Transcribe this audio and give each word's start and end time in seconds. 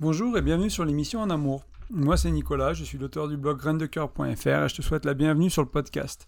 Bonjour 0.00 0.38
et 0.38 0.42
bienvenue 0.42 0.70
sur 0.70 0.84
l'émission 0.84 1.20
En 1.20 1.28
Amour. 1.28 1.64
Moi 1.90 2.16
c'est 2.16 2.30
Nicolas, 2.30 2.72
je 2.72 2.84
suis 2.84 2.98
l'auteur 2.98 3.26
du 3.26 3.36
blog 3.36 3.58
graindecoeur.fr 3.58 4.46
et 4.46 4.68
je 4.68 4.74
te 4.76 4.80
souhaite 4.80 5.04
la 5.04 5.12
bienvenue 5.12 5.50
sur 5.50 5.60
le 5.60 5.68
podcast. 5.68 6.24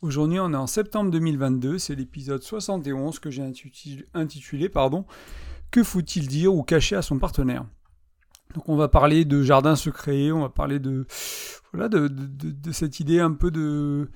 Aujourd'hui 0.00 0.40
on 0.40 0.54
est 0.54 0.56
en 0.56 0.66
septembre 0.66 1.10
2022, 1.10 1.76
c'est 1.76 1.94
l'épisode 1.94 2.42
71 2.42 3.18
que 3.18 3.30
j'ai 3.30 3.42
intitulé, 4.14 4.70
pardon, 4.70 5.04
Que 5.70 5.84
faut-il 5.84 6.26
dire 6.26 6.54
ou 6.54 6.62
cacher 6.62 6.96
à 6.96 7.02
son 7.02 7.18
partenaire? 7.18 7.66
Donc 8.54 8.70
on 8.70 8.76
va 8.76 8.88
parler 8.88 9.26
de 9.26 9.42
jardin 9.42 9.76
secret, 9.76 10.32
on 10.32 10.40
va 10.40 10.48
parler 10.48 10.78
de 10.78 11.04
voilà 11.74 11.90
de, 11.90 12.08
de 12.08 12.72
cette 12.72 12.98
idée 12.98 13.20
un 13.20 13.32
peu 13.32 13.50
de 13.50 14.08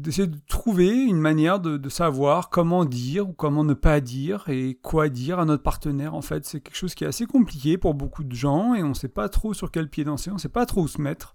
d'essayer 0.00 0.28
de 0.28 0.38
trouver 0.48 0.88
une 0.88 1.18
manière 1.18 1.60
de, 1.60 1.88
savoir 1.88 2.50
comment 2.50 2.84
dire 2.84 3.28
ou 3.28 3.32
comment 3.32 3.64
ne 3.64 3.74
pas 3.74 4.00
dire 4.00 4.44
et 4.48 4.78
quoi 4.82 5.08
dire 5.08 5.38
à 5.38 5.44
notre 5.44 5.62
partenaire. 5.62 6.14
En 6.14 6.22
fait, 6.22 6.44
c'est 6.44 6.60
quelque 6.60 6.76
chose 6.76 6.94
qui 6.94 7.04
est 7.04 7.06
assez 7.06 7.26
compliqué 7.26 7.78
pour 7.78 7.94
beaucoup 7.94 8.24
de 8.24 8.34
gens 8.34 8.74
et 8.74 8.82
on 8.82 8.90
ne 8.90 8.94
sait 8.94 9.08
pas 9.08 9.28
trop 9.28 9.54
sur 9.54 9.70
quel 9.70 9.88
pied 9.88 10.04
danser, 10.04 10.30
on 10.30 10.34
ne 10.34 10.38
sait 10.38 10.48
pas 10.48 10.66
trop 10.66 10.82
où 10.82 10.88
se 10.88 11.00
mettre. 11.00 11.34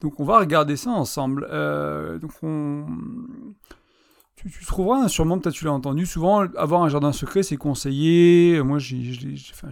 Donc 0.00 0.20
on 0.20 0.24
va 0.24 0.38
regarder 0.38 0.76
ça 0.76 0.90
ensemble. 0.90 1.46
Euh, 1.50 2.18
donc 2.18 2.32
on 2.42 2.86
tu, 4.48 4.64
trouveras, 4.64 5.08
sûrement, 5.08 5.38
peut-être 5.38 5.54
tu 5.54 5.64
l'as 5.64 5.72
entendu, 5.72 6.06
souvent 6.06 6.40
avoir 6.56 6.82
un 6.82 6.88
jardin 6.88 7.12
secret, 7.12 7.42
c'est 7.42 7.56
conseillé. 7.56 8.62
Moi, 8.62 8.78
je 8.78 8.96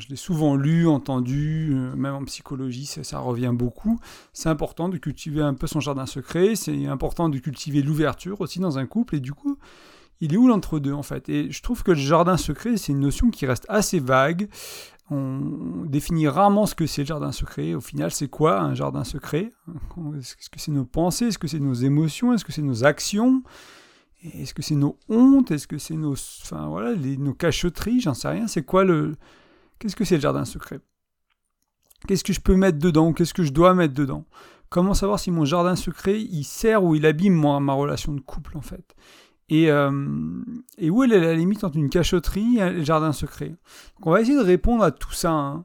l'ai 0.08 0.16
souvent 0.16 0.56
lu, 0.56 0.86
entendu, 0.86 1.70
euh, 1.72 1.94
même 1.96 2.14
en 2.14 2.24
psychologie, 2.24 2.86
ça, 2.86 3.18
revient 3.18 3.52
beaucoup. 3.52 3.98
C'est 4.32 4.48
important 4.48 4.88
de 4.88 4.98
cultiver 4.98 5.42
un 5.42 5.54
peu 5.54 5.66
son 5.66 5.80
jardin 5.80 6.06
secret, 6.06 6.54
c'est 6.54 6.86
important 6.86 7.28
de 7.28 7.38
cultiver 7.38 7.82
l'ouverture 7.82 8.40
aussi 8.40 8.58
dans 8.58 8.78
un 8.78 8.86
couple, 8.86 9.16
et 9.16 9.20
du 9.20 9.32
coup, 9.32 9.58
il 10.20 10.34
est 10.34 10.36
où 10.36 10.48
l'entre-deux 10.48 10.92
en 10.92 11.02
fait? 11.02 11.28
Et 11.28 11.50
je 11.50 11.62
trouve 11.62 11.82
que 11.82 11.92
le 11.92 11.98
jardin 11.98 12.36
secret, 12.36 12.76
c'est 12.76 12.92
une 12.92 13.00
notion 13.00 13.30
qui 13.30 13.46
reste 13.46 13.66
assez 13.68 14.00
vague. 14.00 14.48
On 15.10 15.84
définit 15.86 16.28
rarement 16.28 16.66
ce 16.66 16.74
que 16.74 16.86
c'est 16.86 17.02
le 17.02 17.06
jardin 17.06 17.32
secret. 17.32 17.74
Au 17.74 17.80
final, 17.80 18.10
c'est 18.10 18.28
quoi 18.28 18.60
un 18.60 18.74
jardin 18.74 19.04
secret? 19.04 19.52
Est-ce 20.18 20.50
que 20.50 20.60
c'est 20.60 20.72
nos 20.72 20.84
pensées? 20.84 21.26
Est-ce 21.26 21.38
que 21.38 21.48
c'est 21.48 21.60
nos 21.60 21.72
émotions? 21.72 22.34
Est-ce 22.34 22.44
que 22.44 22.52
c'est 22.52 22.62
nos 22.62 22.84
actions? 22.84 23.42
Est-ce 24.22 24.52
que 24.52 24.62
c'est 24.62 24.74
nos 24.74 24.98
hontes? 25.08 25.50
Est-ce 25.50 25.68
que 25.68 25.78
c'est 25.78 25.94
nos, 25.94 26.12
enfin 26.12 26.66
voilà, 26.68 26.94
nos 26.94 27.34
cacheteries 27.34 28.00
J'en 28.00 28.14
sais 28.14 28.28
rien. 28.28 28.48
C'est 28.48 28.62
quoi 28.64 28.84
le, 28.84 29.16
qu'est-ce 29.78 29.96
que 29.96 30.04
c'est 30.04 30.16
le 30.16 30.20
jardin 30.20 30.44
secret? 30.44 30.80
Qu'est-ce 32.06 32.24
que 32.24 32.32
je 32.32 32.40
peux 32.40 32.56
mettre 32.56 32.78
dedans? 32.78 33.12
Qu'est-ce 33.12 33.34
que 33.34 33.42
je 33.44 33.52
dois 33.52 33.74
mettre 33.74 33.94
dedans? 33.94 34.24
Comment 34.70 34.94
savoir 34.94 35.18
si 35.18 35.30
mon 35.30 35.44
jardin 35.44 35.76
secret 35.76 36.20
il 36.20 36.44
sert 36.44 36.84
ou 36.84 36.94
il 36.94 37.06
abîme 37.06 37.34
moi 37.34 37.58
ma 37.60 37.72
relation 37.72 38.12
de 38.12 38.20
couple 38.20 38.56
en 38.56 38.60
fait? 38.60 38.94
Et, 39.48 39.70
euh, 39.70 39.90
où 40.82 41.04
est 41.04 41.06
la 41.06 41.34
limite 41.34 41.64
entre 41.64 41.78
une 41.78 41.88
cacheterie 41.88 42.58
et 42.58 42.70
le 42.70 42.84
jardin 42.84 43.12
secret? 43.12 43.54
On 44.02 44.10
va 44.10 44.20
essayer 44.20 44.36
de 44.36 44.42
répondre 44.42 44.82
à 44.82 44.90
tout 44.90 45.12
ça 45.12 45.32
hein. 45.32 45.64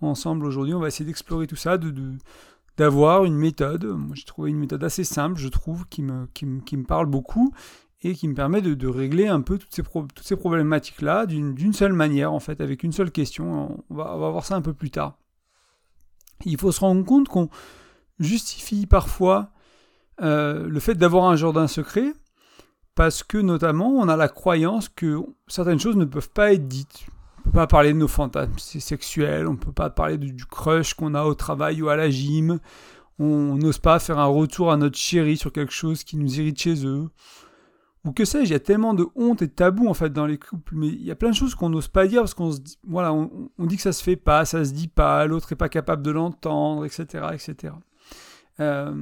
ensemble 0.00 0.46
aujourd'hui. 0.46 0.74
On 0.74 0.80
va 0.80 0.88
essayer 0.88 1.06
d'explorer 1.06 1.46
tout 1.46 1.56
ça, 1.56 1.78
de, 1.78 1.92
d'avoir 2.76 3.24
une 3.24 3.36
méthode. 3.36 3.84
Moi, 3.84 4.14
j'ai 4.14 4.24
trouvé 4.24 4.50
une 4.50 4.58
méthode 4.58 4.84
assez 4.84 5.04
simple, 5.04 5.38
je 5.38 5.48
trouve, 5.48 5.86
qui 5.88 6.02
me 6.02 6.82
parle 6.84 7.06
beaucoup 7.06 7.52
et 8.04 8.14
qui 8.14 8.28
me 8.28 8.34
permet 8.34 8.60
de, 8.60 8.86
régler 8.86 9.28
un 9.28 9.40
peu 9.40 9.58
toutes 9.58 9.74
ces, 10.22 10.36
problématiques-là 10.36 11.26
d'une 11.26 11.72
seule 11.72 11.94
manière, 11.94 12.32
en 12.32 12.40
fait, 12.40 12.60
avec 12.60 12.82
une 12.82 12.92
seule 12.92 13.10
question. 13.10 13.82
On 13.88 13.94
va, 13.94 14.14
voir 14.14 14.44
ça 14.44 14.56
un 14.56 14.60
peu 14.60 14.74
plus 14.74 14.90
tard. 14.90 15.18
Il 16.44 16.58
faut 16.58 16.72
se 16.72 16.80
rendre 16.80 17.04
compte 17.04 17.28
qu'on 17.28 17.48
justifie 18.18 18.86
parfois 18.86 19.50
euh, 20.20 20.68
le 20.68 20.80
fait 20.80 20.94
d'avoir 20.94 21.24
un 21.24 21.36
jardin 21.36 21.66
secret 21.66 22.12
parce 22.94 23.22
que 23.24 23.38
notamment 23.38 23.88
on 23.88 24.08
a 24.08 24.16
la 24.16 24.28
croyance 24.28 24.88
que 24.88 25.18
certaines 25.48 25.80
choses 25.80 25.96
ne 25.96 26.04
peuvent 26.04 26.30
pas 26.30 26.52
être 26.52 26.68
dites. 26.68 27.06
On 27.38 27.48
ne 27.48 27.52
peut 27.52 27.58
pas 27.58 27.66
parler 27.66 27.92
de 27.92 27.98
nos 27.98 28.08
fantasmes 28.08 28.58
sexuels, 28.58 29.48
on 29.48 29.52
ne 29.52 29.58
peut 29.58 29.72
pas 29.72 29.90
parler 29.90 30.18
du 30.18 30.46
crush 30.46 30.94
qu'on 30.94 31.14
a 31.14 31.24
au 31.24 31.34
travail 31.34 31.82
ou 31.82 31.88
à 31.88 31.96
la 31.96 32.08
gym, 32.10 32.60
on 33.18 33.56
n'ose 33.56 33.78
pas 33.78 33.98
faire 33.98 34.18
un 34.18 34.26
retour 34.26 34.72
à 34.72 34.76
notre 34.76 34.96
chéri 34.96 35.36
sur 35.36 35.52
quelque 35.52 35.72
chose 35.72 36.04
qui 36.04 36.16
nous 36.16 36.38
irrite 36.38 36.60
chez 36.60 36.86
eux 36.86 37.08
ou 38.04 38.12
que 38.12 38.24
sais-je, 38.24 38.50
il 38.50 38.52
y 38.52 38.56
a 38.56 38.60
tellement 38.60 38.92
de 38.92 39.06
honte 39.14 39.40
et 39.42 39.46
de 39.46 39.52
tabou 39.52 39.88
en 39.88 39.94
fait 39.94 40.10
dans 40.12 40.26
les 40.26 40.38
couples, 40.38 40.74
mais 40.76 40.88
il 40.88 41.02
y 41.02 41.10
a 41.10 41.14
plein 41.14 41.30
de 41.30 41.34
choses 41.34 41.54
qu'on 41.54 41.70
n'ose 41.70 41.88
pas 41.88 42.06
dire 42.06 42.20
parce 42.20 42.34
qu'on 42.34 42.52
se 42.52 42.60
dit, 42.60 42.78
voilà, 42.86 43.12
on, 43.12 43.50
dit 43.58 43.76
que 43.76 43.82
ça 43.82 43.92
se 43.92 44.02
fait 44.02 44.16
pas, 44.16 44.44
ça 44.44 44.64
se 44.64 44.72
dit 44.72 44.88
pas, 44.88 45.26
l'autre 45.26 45.52
est 45.52 45.56
pas 45.56 45.70
capable 45.70 46.02
de 46.02 46.10
l'entendre, 46.10 46.84
etc., 46.84 47.26
etc. 47.32 47.74
Euh, 48.60 48.92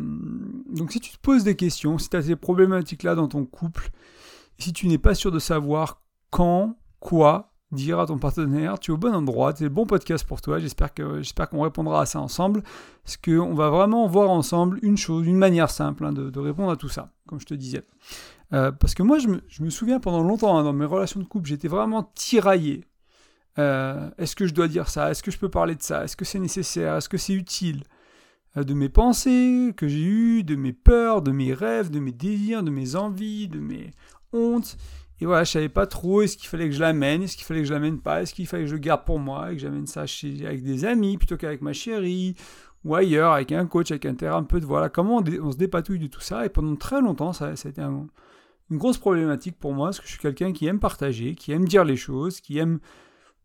donc 0.71 0.93
si 0.93 1.01
tu 1.01 1.11
te 1.11 1.19
poses 1.19 1.45
des 1.45 1.57
questions, 1.57 1.99
si 1.99 2.09
tu 2.09 2.17
as 2.17 2.23
ces 2.23 2.37
problématiques-là 2.37 3.15
dans 3.15 3.29
ton 3.29 3.45
couple, 3.45 3.91
si 4.59 4.73
tu 4.73 4.87
n'es 4.87 4.99
pas 4.99 5.15
sûr 5.15 5.33
de 5.33 5.41
savoir 5.41 6.03
quand, 6.31 6.77
quoi 7.01 7.52
dire 7.73 7.99
à 7.99 8.07
ton 8.07 8.19
partenaire, 8.19 8.79
tu 8.79 8.91
es 8.91 8.95
au 8.95 8.99
bon 8.99 9.15
endroit, 9.15 9.53
c'est 9.57 9.65
le 9.65 9.71
bon 9.71 9.87
podcast 9.87 10.27
pour 10.27 10.41
toi, 10.41 10.59
j'espère 10.59 10.93
qu'on 10.95 11.63
répondra 11.63 12.03
à 12.03 12.07
ça 12.07 12.21
ensemble, 12.21 12.63
parce 13.05 13.17
qu'on 13.17 13.55
va 13.55 13.71
vraiment 13.71 14.07
voir 14.07 14.31
ensemble 14.31 14.79
une 14.83 14.97
chose, 14.97 15.27
une 15.27 15.39
manière 15.39 15.71
simple 15.71 16.05
hein, 16.05 16.13
de 16.13 16.41
répondre 16.41 16.71
à 16.71 16.77
tout 16.77 16.89
ça, 16.89 17.13
comme 17.27 17.41
je 17.41 17.47
te 17.47 17.55
disais. 17.55 17.85
Euh, 18.53 18.71
parce 18.71 18.95
que 18.95 19.03
moi, 19.03 19.19
je 19.19 19.29
me, 19.29 19.71
souviens 19.71 19.99
pendant 19.99 20.23
longtemps, 20.23 20.59
hein, 20.59 20.65
dans 20.65 20.73
mes 20.73 20.85
relations 20.85 21.21
de 21.21 21.25
couple, 21.25 21.49
j'étais 21.49 21.69
vraiment 21.69 22.11
tiraillé. 22.15 22.85
Euh, 23.59 24.11
est-ce 24.19 24.37
que 24.37 24.47
je 24.47 24.55
dois 24.55 24.69
dire 24.69 24.89
ça? 24.89 25.11
Est-ce 25.11 25.23
que 25.23 25.31
je 25.31 25.39
peux 25.39 25.49
parler 25.49 25.75
de 25.75 25.83
ça? 25.83 26.05
Est-ce 26.05 26.17
que 26.17 26.25
c'est 26.25 26.39
nécessaire? 26.39 26.97
Est-ce 26.97 27.09
que 27.09 27.19
c'est 27.19 27.35
utile? 27.35 27.85
Euh, 28.57 28.65
De 28.65 28.75
mes 28.75 28.89
pensées 28.89 29.73
que 29.77 29.89
j'ai 29.89 30.03
eues, 30.03 30.45
de 30.45 30.55
mes 30.55 30.73
peurs, 30.73 31.23
de 31.23 31.33
mes 31.33 31.55
rêves, 31.55 31.91
de 31.91 32.01
mes 32.01 32.13
désirs, 32.13 32.63
de 32.63 32.71
mes 32.71 32.97
envies, 32.97 33.49
de 33.49 33.61
mes 33.61 33.91
hontes. 34.33 34.77
Et 35.23 35.25
voilà, 35.25 35.45
je 35.45 35.53
savais 35.53 35.69
pas 35.69 35.87
trop 35.87 36.23
est-ce 36.23 36.37
qu'il 36.37 36.49
fallait 36.49 36.69
que 36.69 36.75
je 36.75 36.81
l'amène, 36.81 37.23
est-ce 37.23 37.37
qu'il 37.37 37.45
fallait 37.45 37.61
que 37.61 37.69
je 37.69 37.73
l'amène 37.73 38.01
pas, 38.01 38.23
est-ce 38.23 38.35
qu'il 38.35 38.45
fallait 38.45 38.65
que 38.65 38.69
je 38.69 38.75
le 38.75 38.81
garde 38.81 39.05
pour 39.05 39.21
moi 39.21 39.53
et 39.53 39.55
que 39.55 39.61
j'amène 39.63 39.87
ça 39.87 40.05
chez, 40.05 40.45
avec 40.45 40.65
des 40.65 40.85
amis 40.85 41.17
plutôt 41.17 41.37
qu'avec 41.37 41.63
ma 41.63 41.73
chérie 41.73 42.35
ou 42.85 42.97
ailleurs, 42.97 43.31
avec 43.31 43.53
un 43.53 43.67
coach, 43.67 43.93
avec 43.93 44.05
un 44.05 44.15
thérapeute. 44.15 44.65
Voilà, 44.65 44.89
comment 44.89 45.23
on, 45.25 45.53
se 45.53 45.57
dépatouille 45.57 46.01
de 46.01 46.09
tout 46.09 46.21
ça. 46.21 46.45
Et 46.45 46.49
pendant 46.49 46.75
très 46.75 47.01
longtemps, 47.01 47.33
ça, 47.33 47.51
a 47.51 47.53
été 47.53 47.81
un, 47.81 48.09
une 48.69 48.79
grosse 48.79 48.99
problématique 48.99 49.57
pour 49.61 49.73
moi, 49.73 49.91
parce 49.91 50.01
que 50.01 50.07
je 50.07 50.11
suis 50.11 50.21
quelqu'un 50.21 50.53
qui 50.53 50.67
aime 50.67 50.81
partager, 50.81 51.37
qui 51.37 51.53
aime 51.53 51.67
dire 51.67 51.85
les 51.85 51.95
choses, 51.95 52.41
qui 52.41 52.59
aime 52.59 52.81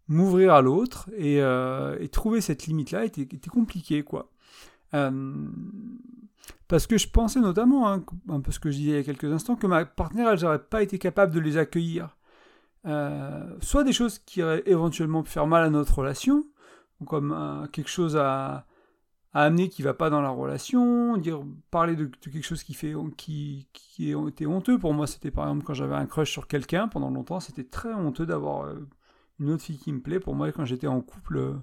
m'ouvrir 0.07 0.55
à 0.55 0.63
l'autre, 0.63 1.11
et, 1.15 1.43
euh, 1.43 2.07
trouver 2.07 2.41
cette 2.41 2.65
limite-là 2.65 3.05
était, 3.05 3.21
était, 3.21 3.49
compliqué, 3.51 4.01
quoi. 4.01 4.31
Euh, 4.95 5.11
parce 6.67 6.87
que 6.87 6.97
je 6.97 7.07
pensais 7.09 7.39
notamment, 7.39 7.91
hein, 7.91 8.03
un 8.29 8.41
peu 8.41 8.51
ce 8.51 8.59
que 8.59 8.71
je 8.71 8.77
disais 8.77 8.91
il 8.91 8.97
y 8.97 8.99
a 8.99 9.03
quelques 9.03 9.31
instants, 9.31 9.55
que 9.55 9.67
ma 9.67 9.85
partenaire, 9.85 10.29
elle 10.29 10.41
n'aurait 10.41 10.63
pas 10.63 10.83
été 10.83 10.99
capable 10.99 11.33
de 11.33 11.39
les 11.39 11.57
accueillir. 11.57 12.17
Euh, 12.85 13.55
soit 13.61 13.83
des 13.83 13.93
choses 13.93 14.19
qui 14.19 14.43
auraient 14.43 14.63
éventuellement 14.65 15.23
pu 15.23 15.31
faire 15.31 15.47
mal 15.47 15.63
à 15.63 15.69
notre 15.69 15.99
relation, 15.99 16.45
comme 17.05 17.67
quelque 17.71 17.89
chose 17.89 18.17
à, 18.17 18.65
amener 19.33 19.69
qui 19.69 19.81
va 19.83 19.93
pas 19.93 20.09
dans 20.09 20.21
la 20.21 20.29
relation, 20.29 21.17
dire 21.17 21.41
parler 21.69 21.95
de, 21.95 22.05
quelque 22.05 22.43
chose 22.43 22.63
qui 22.63 22.73
fait 22.73 22.93
qui 23.17 23.67
qui 23.73 24.11
était 24.11 24.45
honteux 24.45 24.79
pour 24.79 24.93
moi, 24.93 25.07
c'était 25.07 25.31
par 25.31 25.45
exemple 25.45 25.63
quand 25.65 25.73
j'avais 25.73 25.95
un 25.95 26.05
crush 26.05 26.31
sur 26.31 26.47
quelqu'un 26.47 26.87
pendant 26.87 27.11
longtemps, 27.11 27.39
c'était 27.39 27.63
très 27.63 27.93
honteux 27.93 28.25
d'avoir 28.25 28.65
euh, 28.65 28.87
une 29.39 29.51
autre 29.51 29.63
fille 29.63 29.77
qui 29.77 29.91
me 29.91 30.01
plaît. 30.01 30.19
Pour 30.19 30.35
moi, 30.35 30.51
quand 30.51 30.65
j'étais 30.65 30.87
en 30.87 31.01
couple, 31.01 31.37
euh, 31.37 31.53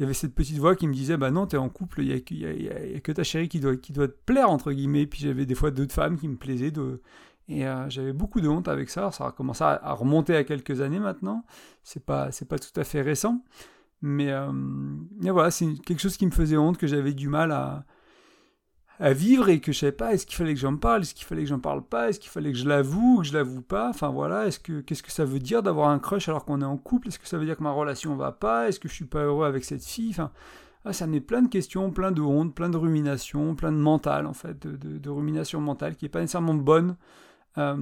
il 0.00 0.04
y 0.04 0.06
avait 0.06 0.14
cette 0.14 0.34
petite 0.34 0.56
voix 0.56 0.76
qui 0.76 0.88
me 0.88 0.94
disait 0.94 1.18
bah 1.18 1.30
non, 1.30 1.46
t'es 1.46 1.58
en 1.58 1.68
couple, 1.68 2.00
il 2.00 2.08
y, 2.08 2.68
a, 2.96 3.00
que 3.00 3.12
ta 3.12 3.22
chérie 3.22 3.50
qui 3.50 3.60
doit 3.60 3.76
te 3.76 4.06
plaire 4.24 4.48
entre 4.48 4.72
guillemets. 4.72 5.04
Puis 5.04 5.20
j'avais 5.20 5.44
des 5.44 5.54
fois 5.54 5.70
d'autres 5.70 5.92
femmes 5.92 6.18
qui 6.18 6.26
me 6.26 6.36
plaisaient 6.36 6.70
de 6.70 7.02
et 7.48 7.66
euh, 7.66 7.90
j'avais 7.90 8.14
beaucoup 8.14 8.40
de 8.40 8.48
honte 8.48 8.66
avec 8.66 8.88
ça. 8.88 9.10
Ça 9.10 9.26
a 9.26 9.32
commencé 9.32 9.62
à, 9.62 9.92
remonter 9.92 10.34
à 10.36 10.44
quelques 10.44 10.80
années 10.80 11.00
maintenant. 11.00 11.44
C'est 11.82 12.02
pas 12.02 12.32
c'est 12.32 12.48
pas 12.48 12.58
tout 12.58 12.80
à 12.80 12.84
fait 12.84 13.02
récent. 13.02 13.44
Euh, 14.02 14.50
mais, 14.52 15.30
voilà, 15.30 15.50
c'est 15.50 15.66
quelque 15.84 16.00
chose 16.00 16.16
qui 16.16 16.24
me 16.24 16.30
faisait 16.30 16.56
honte, 16.56 16.78
que 16.78 16.86
j'avais 16.86 17.12
du 17.12 17.28
mal 17.28 17.52
à, 17.52 17.84
à 19.00 19.14
vivre 19.14 19.48
et 19.48 19.60
que 19.60 19.72
je 19.72 19.78
savais 19.78 19.92
pas 19.92 20.12
est-ce 20.12 20.26
qu'il 20.26 20.36
fallait 20.36 20.52
que 20.52 20.60
j'en 20.60 20.76
parle, 20.76 21.02
est-ce 21.02 21.14
qu'il 21.14 21.24
fallait 21.24 21.42
que 21.42 21.48
j'en 21.48 21.58
parle 21.58 21.82
pas, 21.82 22.10
est-ce 22.10 22.20
qu'il 22.20 22.30
fallait 22.30 22.52
que 22.52 22.58
je 22.58 22.68
l'avoue 22.68 23.16
ou 23.16 23.20
que 23.22 23.26
je 23.26 23.32
l'avoue 23.32 23.62
pas. 23.62 23.88
Enfin 23.88 24.10
voilà, 24.10 24.46
est-ce 24.46 24.60
que 24.60 24.80
qu'est-ce 24.82 25.02
que 25.02 25.10
ça 25.10 25.24
veut 25.24 25.38
dire 25.38 25.62
d'avoir 25.62 25.88
un 25.88 25.98
crush 25.98 26.28
alors 26.28 26.44
qu'on 26.44 26.60
est 26.60 26.66
en 26.66 26.76
couple 26.76 27.08
Est-ce 27.08 27.18
que 27.18 27.26
ça 27.26 27.38
veut 27.38 27.46
dire 27.46 27.56
que 27.56 27.62
ma 27.62 27.72
relation 27.72 28.14
va 28.14 28.30
pas 28.30 28.68
Est-ce 28.68 28.78
que 28.78 28.88
je 28.88 28.94
suis 28.94 29.06
pas 29.06 29.22
heureux 29.22 29.46
avec 29.46 29.64
cette 29.64 29.84
fille 29.84 30.10
Enfin, 30.10 30.30
ah, 30.84 30.92
ça 30.92 31.06
met 31.06 31.20
plein 31.20 31.40
de 31.42 31.48
questions, 31.48 31.90
plein 31.90 32.12
de 32.12 32.20
honte, 32.20 32.54
plein 32.54 32.68
de 32.68 32.76
ruminations, 32.76 33.54
plein 33.54 33.72
de 33.72 33.78
mental 33.78 34.26
en 34.26 34.34
fait, 34.34 34.60
de, 34.66 34.76
de, 34.76 34.98
de 34.98 35.10
rumination 35.10 35.60
mentale 35.60 35.96
qui 35.96 36.04
est 36.04 36.10
pas 36.10 36.20
nécessairement 36.20 36.54
bonne. 36.54 36.96
Euh, 37.56 37.76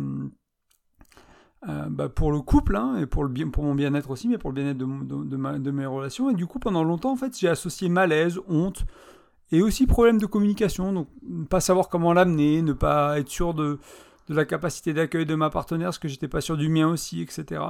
euh, 1.69 1.87
bah, 1.91 2.09
pour 2.09 2.31
le 2.31 2.41
couple 2.41 2.77
hein, 2.77 2.97
et 2.99 3.07
pour, 3.07 3.25
le 3.25 3.29
bien, 3.29 3.49
pour 3.49 3.65
mon 3.65 3.75
bien-être 3.75 4.11
aussi, 4.11 4.29
mais 4.29 4.39
pour 4.39 4.51
le 4.51 4.55
bien-être 4.55 4.79
de, 4.79 4.87
de, 4.87 5.59
de, 5.59 5.71
mes 5.73 5.87
relations. 5.87 6.31
Et 6.31 6.35
du 6.35 6.47
coup, 6.47 6.61
pendant 6.61 6.85
longtemps, 6.85 7.11
en 7.11 7.17
fait, 7.17 7.37
j'ai 7.37 7.49
associé 7.49 7.89
malaise, 7.89 8.39
honte 8.47 8.85
et 9.53 9.63
aussi 9.63 9.87
problème 9.87 10.19
de 10.19 10.27
communication. 10.27 10.93
Donc, 10.93 11.09
ne 11.23 11.45
pas 11.45 11.61
savoir 11.61 11.89
comment 11.89 12.13
l'amener, 12.13 12.63
ne 12.63 12.73
pas 12.73 13.19
être 13.19 13.29
sûr 13.29 13.55
de, 13.55 13.79
la 14.29 14.45
capacité 14.45 14.93
d'accueil 14.93 15.25
de 15.25 15.35
ma 15.35 15.51
partenaire, 15.51 15.87
parce 15.87 15.99
que 15.99 16.09
j'étais 16.09 16.29
pas 16.29 16.41
sûr 16.41 16.57
du 16.57 16.69
mien 16.69 16.89
aussi, 16.89 17.23
etc. 17.23 17.63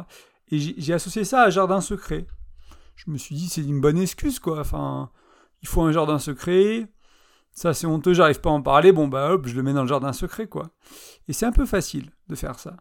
Et 0.50 0.58
j'ai 0.58 0.92
associé 0.92 1.24
ça 1.24 1.42
à 1.42 1.50
jardin 1.50 1.80
secret. 1.80 2.26
Je 2.96 3.10
me 3.10 3.18
suis 3.18 3.36
dit, 3.36 3.48
c'est 3.48 3.62
une 3.62 3.80
bonne 3.80 3.98
excuse, 3.98 4.40
quoi. 4.40 4.60
Enfin, 4.60 5.10
il 5.62 5.68
faut 5.68 5.82
un 5.82 5.92
jardin 5.92 6.18
secret. 6.18 6.88
Ça, 7.52 7.74
c'est 7.74 7.86
honteux, 7.86 8.12
j'arrive 8.12 8.40
pas 8.40 8.50
à 8.50 8.52
en 8.52 8.62
parler. 8.62 8.92
Bon, 8.92 9.08
bah 9.08 9.32
hop, 9.32 9.46
je 9.46 9.54
le 9.54 9.62
mets 9.62 9.72
dans 9.72 9.82
le 9.82 9.88
jardin 9.88 10.12
secret, 10.12 10.48
quoi. 10.48 10.70
Et 11.28 11.32
c'est 11.32 11.46
un 11.46 11.52
peu 11.52 11.66
facile 11.66 12.10
de 12.28 12.34
faire 12.34 12.58
ça 12.58 12.76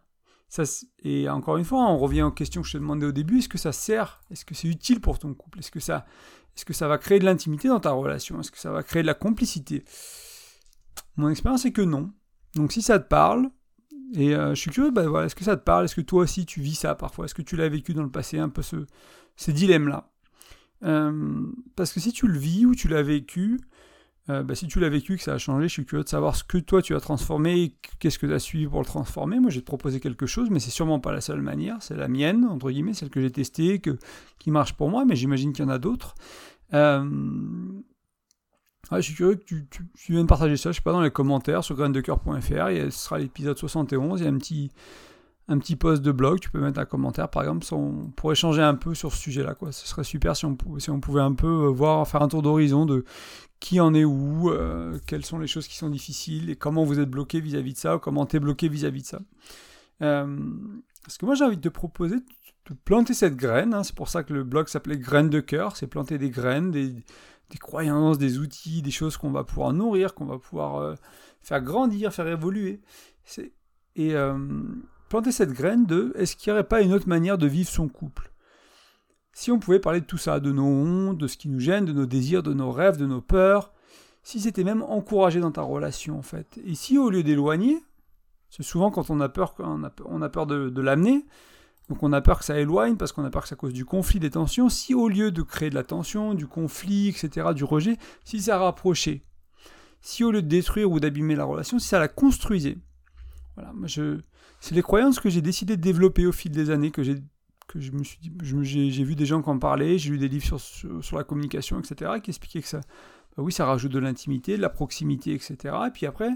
et 1.04 1.30
encore 1.30 1.58
une 1.58 1.66
fois, 1.66 1.90
on 1.90 1.98
revient 1.98 2.24
aux 2.24 2.32
questions 2.32 2.62
que 2.62 2.68
je 2.68 2.74
te 2.74 2.78
demandais 2.78 3.06
au 3.06 3.12
début. 3.12 3.40
Est-ce 3.40 3.50
que 3.50 3.58
ça 3.58 3.72
sert? 3.72 4.22
Est-ce 4.32 4.46
que 4.46 4.56
c'est 4.56 4.68
utile 4.68 5.02
pour 5.02 5.20
ton 5.20 5.34
couple? 5.34 5.60
Est-ce 5.60 5.72
que 5.72 5.80
ça, 5.80 6.06
Est-ce 6.58 6.66
que 6.66 6.74
ça 6.74 6.88
va 6.88 6.98
créer 6.98 7.20
de 7.20 7.26
l'intimité 7.26 7.68
dans 7.68 7.80
ta 7.80 7.92
relation? 7.92 8.40
Est-ce 8.40 8.50
que 8.50 8.58
ça 8.58 8.72
va 8.72 8.82
créer 8.82 9.04
de 9.04 9.08
la 9.08 9.14
complicité? 9.14 9.86
Mon 11.16 11.30
expérience 11.30 11.66
est 11.66 11.72
que 11.72 11.84
non. 11.84 12.12
Donc 12.56 12.72
si 12.72 12.82
ça 12.82 12.98
te 12.98 13.08
parle, 13.08 13.52
et 14.16 14.36
euh, 14.36 14.56
je 14.56 14.62
suis 14.62 14.72
curieux, 14.72 14.90
bah, 14.90 15.08
voilà, 15.08 15.28
est-ce 15.28 15.36
que 15.36 15.44
ça 15.44 15.56
te 15.56 15.64
parle? 15.64 15.86
Est-ce 15.86 15.96
que 15.96 16.02
toi 16.02 16.24
aussi 16.24 16.48
tu 16.48 16.62
vis 16.62 16.74
ça 16.74 16.96
parfois? 16.96 17.26
Est-ce 17.26 17.36
que 17.36 17.44
tu 17.44 17.58
l'as 17.58 17.70
vécu 17.70 17.94
dans 17.94 18.02
le 18.02 18.10
passé, 18.10 18.40
un 18.40 18.50
peu 18.50 18.64
ce, 18.64 18.88
ces 19.36 19.54
dilemmes-là 19.54 20.10
euh, 20.84 21.46
Parce 21.76 21.94
que 21.94 22.00
si 22.00 22.12
tu 22.12 22.28
le 22.28 22.40
vis 22.40 22.66
ou 22.66 22.74
tu 22.74 22.88
l'as 22.88 23.04
vécu, 23.04 23.60
euh, 24.30 24.44
bah, 24.44 24.56
si 24.56 24.68
tu 24.68 24.80
l'as 24.80 24.90
vécu, 24.90 25.16
que 25.16 25.24
ça 25.24 25.34
a 25.34 25.38
changé, 25.38 25.68
je 25.68 25.74
suis 25.74 25.86
curieux 25.86 26.04
de 26.04 26.10
savoir 26.10 26.36
ce 26.36 26.44
que 26.44 26.58
toi 26.58 26.82
tu 26.82 26.96
as 26.96 27.00
transformé, 27.00 27.76
qu'est-ce 28.00 28.20
que 28.20 28.28
tu 28.28 28.34
as 28.34 28.40
suivi 28.40 28.68
pour 28.68 28.80
le 28.80 28.86
transformer. 28.86 29.40
Moi, 29.40 29.52
te 29.52 29.60
proposer 29.60 30.00
quelque 30.00 30.26
chose, 30.26 30.50
mais 30.50 30.60
c'est 30.60 30.72
sûrement 30.72 31.00
pas 31.00 31.12
la 31.12 31.22
seule 31.22 31.42
manière. 31.42 31.78
C'est 31.82 31.96
la 31.96 32.08
mienne, 32.08 32.46
entre 32.46 32.70
guillemets, 32.70 32.94
celle 32.94 33.10
que 33.10 33.22
j'ai 33.22 33.32
testée, 33.32 33.80
que, 33.80 33.98
qui 34.38 34.52
marche 34.52 34.74
pour 34.74 34.90
moi, 34.90 35.06
mais 35.06 35.16
j'imagine 35.16 35.54
qu'il 35.54 35.64
y 35.64 35.68
en 35.68 35.72
a 35.72 35.80
d'autres. 35.80 36.16
Euh, 36.74 37.10
je 38.92 39.02
suis 39.02 39.16
curieux 39.16 39.36
que 39.36 39.44
tu, 39.44 39.68
tu, 39.70 40.12
viennes 40.12 40.28
partager 40.28 40.58
ça, 40.58 40.72
je 40.72 40.78
sais 40.78 40.82
pas, 40.82 40.94
dans 40.94 41.02
les 41.02 41.12
commentaires 41.12 41.64
sur 41.64 41.76
graindecoeur.fr. 41.76 42.42
Ce 42.42 42.90
sera 42.90 43.20
l'épisode 43.20 43.58
71. 43.58 44.20
Il 44.20 44.24
y 44.24 44.28
a 44.28 44.30
un 44.30 44.38
petit, 44.38 44.72
un 45.48 45.58
petit 45.60 45.76
post 45.76 46.02
de 46.02 46.12
blog. 46.12 46.40
Tu 46.40 46.50
peux 46.50 46.60
mettre 46.60 46.80
un 46.80 46.86
commentaire, 46.86 47.30
par 47.30 47.44
exemple, 47.44 47.66
pour 48.16 48.32
échanger 48.32 48.62
un 48.62 48.76
peu 48.76 48.94
sur 48.94 49.14
ce 49.14 49.18
sujet-là. 49.22 49.56
Ce 49.72 49.88
serait 49.88 50.04
super 50.04 50.36
si 50.36 50.46
on, 50.46 50.58
si 50.78 50.90
on 50.90 51.00
pouvait 51.00 51.22
un 51.22 51.34
peu 51.34 51.68
voir, 51.68 52.08
faire 52.08 52.22
un 52.22 52.28
tour 52.28 52.42
d'horizon 52.42 52.86
de 52.86 53.06
qui 53.60 53.80
en 53.80 53.94
est 53.94 54.04
où, 54.04 54.50
euh, 54.50 55.00
quelles 55.08 55.26
sont 55.26 55.40
les 55.40 55.48
choses 55.48 55.68
qui 55.68 55.78
sont 55.78 55.90
difficiles 55.90 56.50
et 56.50 56.56
comment 56.56 56.84
vous 56.84 57.00
êtes 57.00 57.10
bloqué 57.10 57.40
vis-à-vis 57.42 57.74
de 57.74 57.78
ça 57.78 57.96
ou 57.96 58.00
comment 58.00 58.26
tu 58.26 58.38
es 58.38 58.40
bloqué 58.40 58.70
vis-à-vis 58.70 59.02
de 59.02 59.08
ça. 59.08 59.20
Euh, 60.04 60.38
parce 61.04 61.18
que 61.18 61.26
moi 61.26 61.34
j'ai 61.34 61.44
envie 61.44 61.58
de 61.58 61.62
te 61.62 61.70
proposer 61.70 62.18
de 62.18 62.76
planter 62.86 63.14
cette 63.14 63.36
graine, 63.36 63.74
hein. 63.74 63.84
c'est 63.84 63.96
pour 63.96 64.10
ça 64.10 64.24
que 64.24 64.34
le 64.34 64.44
blog 64.44 64.68
s'appelait 64.68 64.98
Graines 64.98 65.30
de 65.30 65.40
cœur, 65.40 65.78
c'est 65.78 65.88
planter 65.88 66.18
des 66.18 66.30
graines, 66.30 66.70
des, 66.70 66.94
croyances, 67.60 68.18
des 68.18 68.40
outils, 68.40 68.82
des 68.82 68.92
choses 68.92 69.16
qu'on 69.16 69.32
va 69.32 69.46
pouvoir 69.46 69.72
nourrir, 69.72 70.14
qu'on 70.14 70.26
va 70.26 70.38
pouvoir 70.38 70.76
euh, 70.76 70.96
faire 71.42 71.62
grandir, 71.62 72.14
faire 72.14 72.28
évoluer. 72.28 72.82
Et 73.96 74.14
planter 75.10 75.32
cette 75.32 75.52
graine 75.52 75.86
de 75.86 76.14
est-ce 76.16 76.36
qu'il 76.36 76.52
n'y 76.52 76.60
aurait 76.60 76.68
pas 76.68 76.82
une 76.82 76.94
autre 76.94 77.08
manière 77.08 77.38
de 77.38 77.48
vivre 77.48 77.70
son 77.70 77.88
couple? 77.88 78.32
Si 79.34 79.52
on 79.52 79.60
pouvait 79.60 79.80
parler 79.80 80.02
de 80.02 80.06
tout 80.06 80.18
ça, 80.18 80.40
de 80.40 80.52
nos 80.52 80.66
hontes, 80.66 81.18
de 81.18 81.28
ce 81.28 81.38
qui 81.38 81.48
nous 81.50 81.60
gêne, 81.60 81.86
de 81.86 81.94
nos 81.94 82.06
désirs, 82.06 82.44
de 82.44 82.54
nos 82.54 82.72
rêves, 82.72 82.98
de 82.98 83.06
nos 83.06 83.22
peurs, 83.22 83.72
si 84.24 84.40
c'était 84.40 84.64
même 84.64 84.82
encouragé 84.82 85.40
dans 85.40 85.52
ta 85.52 85.62
relation 85.62 86.18
en 86.18 86.22
fait. 86.22 86.60
Et 86.66 86.76
si 86.76 86.98
au 86.98 87.10
lieu 87.10 87.24
d'éloigner, 87.24 87.84
c'est 88.50 88.64
souvent 88.64 88.92
quand 88.92 89.10
on 89.10 89.20
a 89.22 89.30
peur, 89.30 89.54
peur 89.54 90.48
de, 90.48 90.82
l'amener, 90.82 91.26
donc 91.90 92.04
on 92.04 92.12
a 92.14 92.22
peur 92.22 92.40
que 92.40 92.46
ça 92.46 92.60
éloigne 92.60 92.98
parce 92.98 93.12
qu'on 93.12 93.24
a 93.24 93.30
peur 93.30 93.44
que 93.44 93.48
ça 93.48 93.56
cause 93.56 93.74
du 93.74 93.86
conflit, 93.86 94.20
des 94.20 94.32
tensions, 94.32 94.70
si 94.70 94.94
au 94.94 95.08
lieu 95.08 95.32
de 95.32 95.42
créer 95.42 95.70
de 95.70 95.76
la 95.76 95.84
tension, 95.84 96.34
du 96.34 96.48
conflit, 96.48 97.10
etc., 97.10 97.50
du 97.54 97.64
rejet, 97.64 97.98
si 98.26 98.42
ça 98.42 98.58
rapprochait, 98.58 99.22
si 100.02 100.24
au 100.24 100.32
lieu 100.32 100.42
de 100.42 100.48
détruire 100.48 100.92
ou 100.92 101.00
d'abîmer 101.00 101.36
la 101.36 101.46
relation, 101.46 101.80
si 101.80 101.88
ça 101.88 102.00
la 102.00 102.08
construisait. 102.08 102.78
Voilà, 103.56 103.72
moi 103.74 103.88
je, 103.88 104.20
c'est 104.60 104.76
les 104.76 104.82
croyances 104.82 105.20
que 105.20 105.30
j'ai 105.30 105.42
décidé 105.42 105.78
de 105.78 105.82
développer 105.82 106.26
au 106.26 106.32
fil 106.32 106.52
des 106.52 106.70
années, 106.70 106.92
que 106.92 107.04
j'ai 107.04 107.16
que 107.68 107.80
je 107.82 107.92
me 107.92 108.04
suis 108.04 108.18
j'ai 108.42 109.04
vu 109.04 109.16
des 109.16 109.26
gens 109.26 109.42
qui 109.42 109.50
en 109.50 109.60
parlaient, 109.60 109.98
j'ai 109.98 110.10
lu 110.10 110.18
des 110.18 110.30
livres 110.30 110.46
sur, 110.60 111.04
sur, 111.04 111.18
la 111.18 111.24
communication, 111.24 111.80
etc., 111.80 112.12
qui 112.24 112.32
expliquaient 112.32 112.62
que 112.62 112.68
ça, 112.68 112.80
bah 113.36 113.44
oui, 113.44 113.52
ça 113.52 113.66
rajoute 113.66 113.92
de 113.92 114.00
l'intimité, 114.00 114.56
de 114.56 114.62
la 114.62 114.70
proximité, 114.70 115.34
etc. 115.34 115.76
Et 115.88 115.92
puis 115.92 116.06
après, 116.06 116.30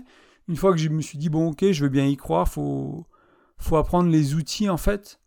une 0.48 0.56
fois 0.58 0.72
que 0.72 0.78
je 0.78 0.90
me 0.90 1.02
suis 1.02 1.18
dit, 1.18 1.30
bon, 1.30 1.52
ok, 1.52 1.72
je 1.72 1.84
veux 1.84 1.90
bien 1.90 2.06
y 2.06 2.18
croire, 2.18 2.48
faut, 2.48 3.08
faut 3.58 3.78
apprendre 3.78 4.10
les 4.10 4.36
outils, 4.36 4.70
en 4.70 4.78
fait, 4.78 5.20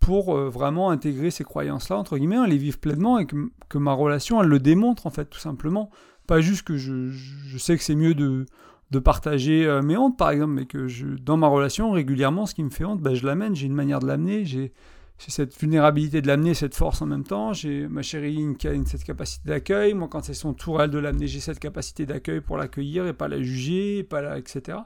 pour 0.00 0.36
euh, 0.36 0.50
vraiment 0.50 0.90
intégrer 0.90 1.30
ces 1.30 1.44
croyances-là, 1.44 1.96
entre 1.96 2.18
guillemets, 2.18 2.46
les 2.46 2.58
vivre 2.58 2.78
pleinement 2.78 3.18
et 3.18 3.26
que, 3.26 3.50
que, 3.68 3.78
ma 3.78 3.92
relation, 3.92 4.42
elle 4.42 4.48
le 4.48 4.60
démontre, 4.60 5.06
en 5.06 5.10
fait, 5.10 5.26
tout 5.26 5.40
simplement. 5.40 5.90
Pas 6.26 6.42
juste 6.42 6.62
que 6.62 6.76
je, 6.76 7.08
je 7.08 7.58
sais 7.58 7.76
que 7.78 7.82
c'est 7.82 7.94
mieux 7.94 8.14
de, 8.14 8.44
de 8.90 8.98
partager 8.98 9.66
euh, 9.66 9.82
mes 9.82 9.96
hontes, 9.96 10.16
par 10.16 10.30
exemple, 10.30 10.52
mais 10.52 10.66
que 10.66 10.88
dans 11.16 11.36
ma 11.36 11.46
relation, 11.46 11.90
régulièrement, 11.90 12.46
ce 12.46 12.54
qui 12.54 12.62
me 12.62 12.70
fait 12.70 12.84
honte, 12.84 13.00
bah, 13.00 13.14
je 13.14 13.26
l'amène, 13.26 13.54
j'ai 13.54 13.66
une 13.66 13.74
manière 13.74 14.00
de 14.00 14.06
l'amener, 14.06 14.44
j'ai 14.44 14.72
cette 15.18 15.58
vulnérabilité 15.58 16.22
de 16.22 16.28
l'amener, 16.28 16.54
cette 16.54 16.76
force 16.76 17.02
en 17.02 17.06
même 17.06 17.24
temps. 17.24 17.52
J'ai 17.52 17.88
ma 17.88 18.02
chérie 18.02 18.54
qui 18.58 18.68
a 18.68 18.84
cette 18.86 19.04
capacité 19.04 19.48
d'accueil. 19.48 19.94
Moi, 19.94 20.08
quand 20.08 20.22
c'est 20.22 20.34
son 20.34 20.54
tour 20.54 20.80
elle 20.80 20.90
de 20.90 20.98
l'amener, 20.98 21.26
j'ai 21.26 21.40
cette 21.40 21.58
capacité 21.58 22.06
d'accueil 22.06 22.40
pour 22.40 22.56
l'accueillir 22.56 23.06
et 23.06 23.12
pas 23.12 23.28
la 23.28 23.42
juger, 23.42 24.04
pas 24.04 24.22
la, 24.22 24.38
etc. 24.38 24.78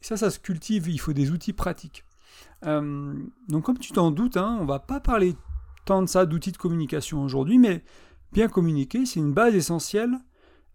Et 0.00 0.04
ça, 0.04 0.16
ça 0.16 0.30
se 0.30 0.38
cultive. 0.38 0.88
Il 0.88 1.00
faut 1.00 1.12
des 1.12 1.32
outils 1.32 1.52
pratiques. 1.52 2.04
Euh, 2.66 3.12
donc, 3.48 3.64
comme 3.64 3.78
tu 3.78 3.92
t'en 3.92 4.10
doutes, 4.10 4.36
hein, 4.36 4.58
on 4.60 4.64
va 4.64 4.78
pas 4.78 5.00
parler 5.00 5.34
tant 5.84 6.02
de 6.02 6.06
ça 6.06 6.24
d'outils 6.24 6.52
de 6.52 6.56
communication 6.56 7.22
aujourd'hui, 7.22 7.58
mais 7.58 7.82
bien 8.32 8.48
communiquer, 8.48 9.06
c'est 9.06 9.20
une 9.20 9.32
base 9.32 9.54
essentielle 9.54 10.18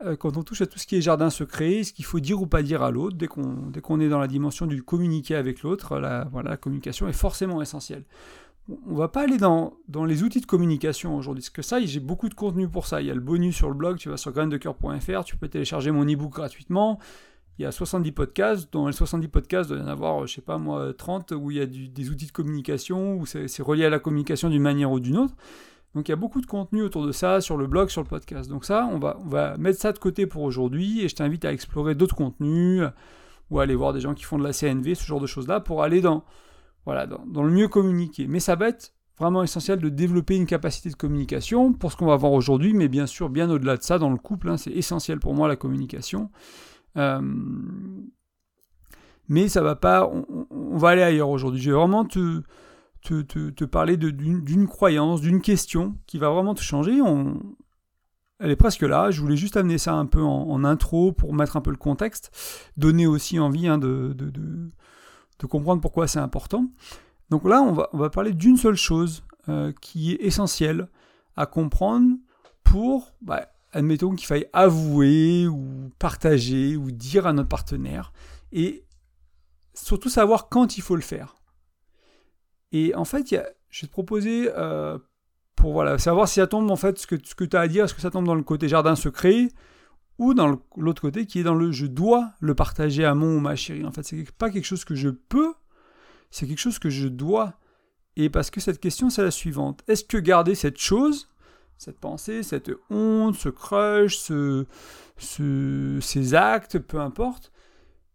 euh, 0.03 0.15
quand 0.15 0.37
on 0.37 0.43
touche 0.43 0.61
à 0.61 0.67
tout 0.67 0.79
ce 0.79 0.87
qui 0.87 0.95
est 0.95 1.01
jardin 1.01 1.29
secret, 1.29 1.83
ce 1.83 1.93
qu'il 1.93 2.05
faut 2.05 2.19
dire 2.19 2.41
ou 2.41 2.47
pas 2.47 2.63
dire 2.63 2.83
à 2.83 2.91
l'autre, 2.91 3.17
dès 3.17 3.27
qu'on 3.27 3.71
qu'on 3.81 3.99
est 3.99 4.09
dans 4.09 4.19
la 4.19 4.27
dimension 4.27 4.65
du 4.65 4.83
communiquer 4.83 5.35
avec 5.35 5.61
l'autre, 5.63 5.99
la, 5.99 6.27
voilà, 6.31 6.51
la 6.51 6.57
communication 6.57 7.07
est 7.07 7.13
forcément 7.13 7.61
essentielle 7.61 8.03
on 8.87 8.95
va 8.95 9.07
pas 9.07 9.21
aller 9.21 9.37
dans, 9.37 9.73
dans 9.87 10.05
les 10.05 10.23
outils 10.23 10.39
de 10.39 10.45
communication 10.45 11.17
aujourd'hui, 11.17 11.41
parce 11.41 11.49
que 11.49 11.61
ça, 11.61 11.81
j'ai 11.81 11.99
beaucoup 11.99 12.29
de 12.29 12.33
contenu 12.33 12.69
pour 12.69 12.87
ça. 12.87 13.01
Il 13.01 13.07
y 13.07 13.11
a 13.11 13.13
le 13.13 13.19
bonus 13.19 13.55
sur 13.55 13.67
le 13.67 13.75
blog, 13.75 13.97
tu 13.97 14.09
vas 14.09 14.17
sur 14.17 14.31
graindecoeur.fr, 14.31 15.23
tu 15.25 15.35
peux 15.35 15.49
télécharger 15.49 15.91
mon 15.91 16.05
e-book 16.05 16.31
gratuitement. 16.31 16.99
Il 17.59 17.63
y 17.63 17.65
a 17.65 17.71
70 17.71 18.11
podcasts, 18.13 18.73
dans 18.73 18.87
les 18.87 18.93
70 18.93 19.27
podcasts, 19.27 19.69
il 19.69 19.75
doit 19.75 19.83
y 19.83 19.87
en 19.87 19.91
avoir, 19.91 20.25
je 20.25 20.33
sais 20.33 20.41
pas 20.41 20.57
moi, 20.57 20.93
30, 20.93 21.33
où 21.33 21.51
il 21.51 21.57
y 21.57 21.61
a 21.61 21.65
des 21.65 22.09
outils 22.09 22.25
de 22.25 22.31
communication, 22.31 23.15
où 23.15 23.25
c'est 23.25 23.61
relié 23.61 23.85
à 23.85 23.89
la 23.89 23.99
communication 23.99 24.49
d'une 24.49 24.61
manière 24.61 24.91
ou 24.91 24.99
d'une 24.99 25.17
autre. 25.17 25.35
Donc 25.95 26.07
il 26.07 26.11
y 26.11 26.13
a 26.13 26.17
beaucoup 26.17 26.41
de 26.41 26.45
contenu 26.45 26.81
autour 26.81 27.05
de 27.05 27.11
ça, 27.11 27.39
sur 27.39 27.57
le 27.57 27.67
blog, 27.67 27.89
sur 27.89 28.01
le 28.01 28.07
podcast. 28.07 28.49
Donc 28.49 28.65
ça, 28.65 28.89
on 28.91 28.97
va, 28.97 29.19
on 29.19 29.57
mettre 29.59 29.79
ça 29.79 29.91
de 29.91 29.99
côté 29.99 30.25
pour 30.25 30.41
aujourd'hui, 30.43 31.01
et 31.01 31.07
je 31.07 31.15
t'invite 31.15 31.45
à 31.45 31.53
explorer 31.53 31.95
d'autres 31.95 32.15
contenus, 32.15 32.83
ou 33.49 33.59
à 33.59 33.63
aller 33.63 33.75
voir 33.75 33.93
des 33.93 33.99
gens 33.99 34.13
qui 34.13 34.23
font 34.23 34.39
de 34.39 34.43
la 34.43 34.53
CNV, 34.53 34.95
ce 34.95 35.05
genre 35.05 35.19
de 35.19 35.27
choses-là, 35.27 35.59
pour 35.59 35.83
aller 35.83 36.01
dans 36.01 36.23
voilà, 36.85 37.07
dans, 37.07 37.43
le 37.43 37.51
mieux 37.51 37.67
communiquer. 37.67 38.27
Mais 38.27 38.39
ça 38.39 38.55
va 38.55 38.69
être 38.69 38.93
vraiment 39.17 39.43
essentiel 39.43 39.79
de 39.79 39.89
développer 39.89 40.35
une 40.35 40.45
capacité 40.45 40.89
de 40.89 40.95
communication 40.95 41.71
pour 41.71 41.91
ce 41.91 41.97
qu'on 41.97 42.07
va 42.07 42.15
voir 42.15 42.33
aujourd'hui, 42.33 42.73
mais 42.73 42.87
bien 42.87 43.05
sûr, 43.05 43.29
bien 43.29 43.49
au-delà 43.49 43.77
de 43.77 43.83
ça, 43.83 43.99
dans 43.99 44.09
le 44.09 44.17
couple, 44.17 44.49
hein, 44.49 44.57
c'est 44.57 44.71
essentiel 44.71 45.19
pour 45.19 45.33
moi 45.33 45.47
la 45.47 45.55
communication. 45.55 46.29
Euh, 46.97 47.21
mais 49.29 49.47
ça 49.47 49.61
va 49.61 49.75
pas, 49.75 50.11
on, 50.51 50.77
va 50.77 50.89
aller 50.89 51.01
ailleurs 51.01 51.29
aujourd'hui. 51.29 51.61
Je 51.61 51.71
vais 51.71 51.77
vraiment 51.77 52.03
te, 52.03 52.41
te, 53.03 53.65
parler 53.65 53.97
d'une 53.97 54.67
croyance, 54.67 55.21
d'une 55.21 55.41
question 55.41 55.97
qui 56.07 56.17
va 56.17 56.29
vraiment 56.29 56.53
te 56.53 56.61
changer. 56.61 56.99
Elle 58.39 58.51
est 58.51 58.55
presque 58.55 58.81
là. 58.81 59.11
Je 59.11 59.21
voulais 59.21 59.37
juste 59.37 59.57
amener 59.57 59.77
ça 59.77 59.93
un 59.93 60.05
peu 60.05 60.21
en, 60.21 60.63
intro 60.63 61.11
pour 61.11 61.33
mettre 61.33 61.57
un 61.57 61.61
peu 61.61 61.71
le 61.71 61.77
contexte, 61.77 62.31
donner 62.77 63.07
aussi 63.07 63.39
envie 63.39 63.67
hein, 63.67 63.77
de, 63.77 64.15
comprendre 65.49 65.81
pourquoi 65.81 66.07
c'est 66.07 66.19
important. 66.19 66.67
Donc 67.29 67.45
là, 67.45 67.61
on 67.61 67.73
va, 67.73 67.89
on 67.93 67.97
va 67.97 68.09
parler 68.09 68.33
d'une 68.33 68.57
seule 68.57 68.75
chose 68.75 69.23
euh, 69.49 69.73
qui 69.81 70.13
est 70.13 70.21
essentielle 70.21 70.87
à 71.35 71.45
comprendre 71.45 72.15
pour, 72.63 73.13
bah, 73.21 73.47
admettons 73.73 74.15
qu'il 74.15 74.27
faille 74.27 74.47
avouer 74.53 75.47
ou 75.47 75.91
partager 75.99 76.77
ou 76.77 76.91
dire 76.91 77.27
à 77.27 77.33
notre 77.33 77.49
partenaire, 77.49 78.13
et 78.53 78.85
surtout 79.73 80.09
savoir 80.09 80.47
quand 80.47 80.77
il 80.77 80.81
faut 80.81 80.95
le 80.95 81.01
faire. 81.01 81.35
Et 82.73 82.93
en 82.95 83.05
fait, 83.05 83.29
je 83.69 83.81
vais 83.81 83.87
te 83.87 83.91
proposer, 83.91 84.49
euh, 84.57 84.97
pour 85.55 85.71
voilà, 85.71 85.97
savoir 85.99 86.27
si 86.27 86.35
ça 86.35 86.47
tombe, 86.47 86.69
en 86.69 86.75
fait, 86.75 86.99
ce 86.99 87.05
que, 87.07 87.15
tu 87.45 87.55
as 87.55 87.61
à 87.61 87.67
dire, 87.67 87.85
est-ce 87.85 87.93
que 87.93 88.01
ça 88.01 88.11
tombe 88.11 88.25
dans 88.25 88.35
le 88.35 88.43
côté 88.43 88.67
jardin 88.67 88.95
secret, 88.95 89.49
ou 90.17 90.33
dans 90.33 90.59
l'autre 90.75 91.01
côté 91.01 91.25
qui 91.25 91.39
est 91.39 91.43
dans 91.43 91.55
le 91.55 91.71
je 91.71 91.85
dois 91.85 92.33
le 92.39 92.53
partager 92.55 93.05
à 93.05 93.15
mon 93.15 93.37
ou 93.37 93.39
ma 93.39 93.55
chérie. 93.55 93.85
En 93.85 93.91
fait, 93.91 94.03
c'est 94.03 94.31
pas 94.33 94.49
quelque 94.49 94.65
chose 94.65 94.85
que 94.85 94.95
je 94.95 95.09
peux, 95.09 95.53
c'est 96.31 96.47
quelque 96.47 96.59
chose 96.59 96.79
que 96.79 96.89
je 96.89 97.07
dois. 97.07 97.53
Et 98.15 98.29
parce 98.29 98.51
que 98.51 98.59
cette 98.59 98.79
question, 98.79 99.09
c'est 99.09 99.23
la 99.23 99.31
suivante. 99.31 99.83
Est-ce 99.87 100.03
que 100.03 100.17
garder 100.17 100.53
cette 100.53 100.77
chose, 100.77 101.29
cette 101.77 101.99
pensée, 101.99 102.43
cette 102.43 102.71
honte, 102.89 103.35
ce 103.35 103.49
crush, 103.49 104.17
ce, 104.17 104.65
ces 105.17 106.35
actes, 106.35 106.79
peu 106.79 106.99
importe, 106.99 107.51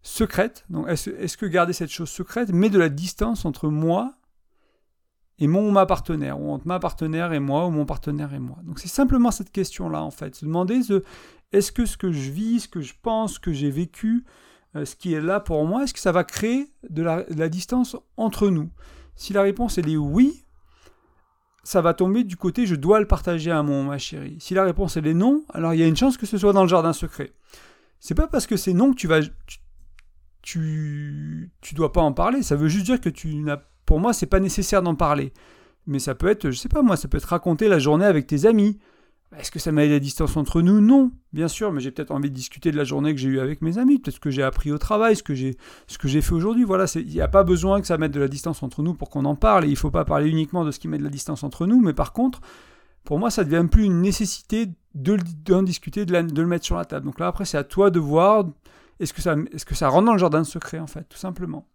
secrète, 0.03 0.65
donc 0.71 0.89
est-ce 0.89 1.11
est 1.11 1.37
que 1.37 1.47
garder 1.47 1.73
cette 1.73 1.91
chose 1.91 2.09
secrète 2.09 2.53
met 2.53 2.71
de 2.71 2.79
la 2.79 2.89
distance 2.89 3.45
entre 3.45 3.69
moi 3.69 4.18
et 5.39 5.47
mon 5.47 5.69
ou 5.69 5.71
ma 5.71 5.87
partenaire, 5.87 6.41
ou 6.41 6.51
entre 6.51 6.67
ma 6.67 6.79
partenaire 6.79 7.33
et 7.33 7.41
moi, 7.41 7.67
ou 7.67 7.71
mon 7.71 7.87
partenaire 7.87 8.35
et 8.35 8.39
moi. 8.39 8.59
Donc 8.65 8.79
c'est 8.79 8.89
simplement 8.89 9.31
cette 9.31 9.53
question-là, 9.53 10.03
en 10.03 10.11
fait. 10.11 10.35
Se 10.35 10.45
demander 10.45 10.81
de, 10.81 11.05
est-ce 11.53 11.71
que 11.73 11.87
ce 11.87 11.97
que 11.97 12.11
je 12.11 12.31
vis, 12.31 12.61
ce 12.61 12.69
que 12.69 12.81
je 12.81 12.95
pense, 13.01 13.35
ce 13.35 13.41
que 13.41 13.53
j'ai 13.53 13.71
vécu, 13.71 14.25
euh, 14.77 14.85
ce 14.85 14.97
qui 14.97 15.15
est 15.15 15.21
là 15.21 15.41
pour 15.41 15.65
moi, 15.65 15.85
est-ce 15.85 15.95
que 15.95 16.01
ça 16.01 16.13
va 16.13 16.25
créer 16.25 16.71
de 16.91 17.03
la, 17.03 17.49
distance 17.49 17.97
entre 18.17 18.49
nous? 18.49 18.71
Si 19.15 19.33
la 19.33 19.43
réponse 19.43 19.79
est 19.79 19.97
oui, 19.97 20.45
ça 21.63 21.81
va 21.81 21.95
tomber 21.95 22.25
du 22.25 22.37
côté 22.37 22.67
je 22.67 22.75
dois 22.75 22.99
le 23.01 23.07
partager 23.07 23.51
à 23.51 23.63
mon 23.63 23.85
ma 23.85 23.99
chérie. 23.99 24.37
Si 24.41 24.55
la 24.55 24.65
réponse 24.65 24.97
est 24.97 25.15
non, 25.15 25.45
alors 25.51 25.75
il 25.75 25.81
y 25.81 25.83
a 25.83 25.87
une 25.87 25.97
chance 25.97 26.17
que 26.17 26.27
ce 26.27 26.39
soit 26.39 26.53
dans 26.53 26.63
le 26.63 26.69
jardin 26.69 26.93
secret. 26.93 27.33
C'est 28.01 28.15
pas 28.15 28.27
parce 28.27 28.47
que 28.47 28.57
c'est 28.57 28.73
non 28.73 28.93
que 28.93 28.97
tu 28.97 29.07
vas 29.07 29.21
tu, 30.41 31.51
tu 31.61 31.75
dois 31.75 31.93
pas 31.93 32.01
en 32.01 32.13
parler, 32.13 32.43
ça 32.43 32.57
veut 32.57 32.69
juste 32.69 32.87
dire 32.87 33.01
que 33.01 33.11
tu 33.11 33.35
n'as 33.37 33.61
pour 33.89 34.01
moi 34.01 34.13
c'est 34.13 34.27
pas 34.27 34.39
nécessaire 34.39 34.83
d'en 34.83 34.95
parler. 34.95 35.33
Mais 35.87 35.99
ça 35.99 36.15
peut 36.15 36.29
être 36.29 36.51
je 36.51 36.59
sais 36.59 36.69
pas 36.69 36.83
moi, 36.83 36.99
ça 36.99 37.09
peut 37.09 37.17
être 37.17 37.25
raconter 37.25 37.69
la 37.69 37.79
journée 37.79 38.05
avec 38.05 38.27
tes 38.27 38.45
amis, 38.45 38.79
Est-ce 39.39 39.51
que 39.51 39.59
ça 39.59 39.73
m'a 39.73 39.83
aidé 39.83 39.95
la 39.95 39.99
distance 40.01 40.37
entre 40.37 40.61
nous? 40.61 40.83
Non, 40.83 41.11
bien 41.33 41.49
sûr, 41.49 41.73
mais 41.73 41.81
j'ai 41.81 41.91
peut-être 41.91 42.11
envie 42.11 42.29
de 42.29 42.35
discuter 42.35 42.71
de 42.71 42.77
la 42.77 42.85
journée 42.85 43.15
que 43.15 43.21
j'ai 43.21 43.31
eue 43.31 43.41
avec 43.41 43.63
mes 43.63 43.79
amis, 43.79 43.99
peut-être 43.99 44.17
ce 44.17 44.21
que 44.21 44.29
j'ai 44.29 44.43
appris 44.43 44.73
au 44.73 44.77
travail, 44.77 45.17
ce 45.17 45.23
que 45.23 45.35
j'ai, 45.35 46.21
fait 46.21 46.33
aujourd'hui. 46.35 46.65
Voilà, 46.65 46.85
il 46.97 47.09
n'y 47.09 47.23
a 47.23 47.29
pas 47.29 47.45
besoin 47.45 47.81
que 47.81 47.87
ça 47.87 47.97
mette 47.97 48.13
de 48.13 48.21
la 48.21 48.29
distance 48.29 48.63
entre 48.63 48.83
nous 48.83 48.93
pour 48.93 49.09
qu'on 49.09 49.25
en 49.25 49.37
parle, 49.37 49.65
et 49.65 49.69
il 49.69 49.73
ne 49.73 49.77
faut 49.77 49.91
pas 49.91 50.05
parler 50.05 50.29
uniquement 50.29 50.67
de 50.67 50.71
ce 50.71 50.79
qui 50.79 50.89
met 50.89 50.99
de 50.99 51.05
la 51.05 51.11
distance 51.11 51.43
entre 51.43 51.67
nous, 51.67 51.81
mais 51.81 51.95
par 51.95 52.13
contre, 52.13 52.43
pour 53.05 53.19
moi, 53.19 53.31
ça 53.31 53.43
devient 53.45 53.67
plus 53.71 53.85
une 53.85 54.03
nécessité 54.03 54.69
de, 54.95 55.17
d'en 55.47 55.63
discuter, 55.63 56.05
de, 56.05 56.13
le 56.15 56.47
mettre 56.47 56.67
sur 56.67 56.77
la 56.77 56.85
table. 56.85 57.07
Donc 57.07 57.21
là, 57.21 57.29
après, 57.29 57.47
c'est 57.47 57.59
à 57.59 57.65
toi 57.65 57.91
de 57.91 57.99
voir 57.99 58.45
est-ce 59.01 59.15
que 59.15 59.23
est-ce 59.55 59.65
que 59.65 59.75
ça 59.75 59.89
rentre 59.89 60.05
dans 60.05 60.13
le 60.13 60.19
jardin 60.19 60.45
secret, 60.45 60.79
en 60.79 60.87
fait, 60.87 61.05
tout 61.09 61.19
simplement. 61.19 61.67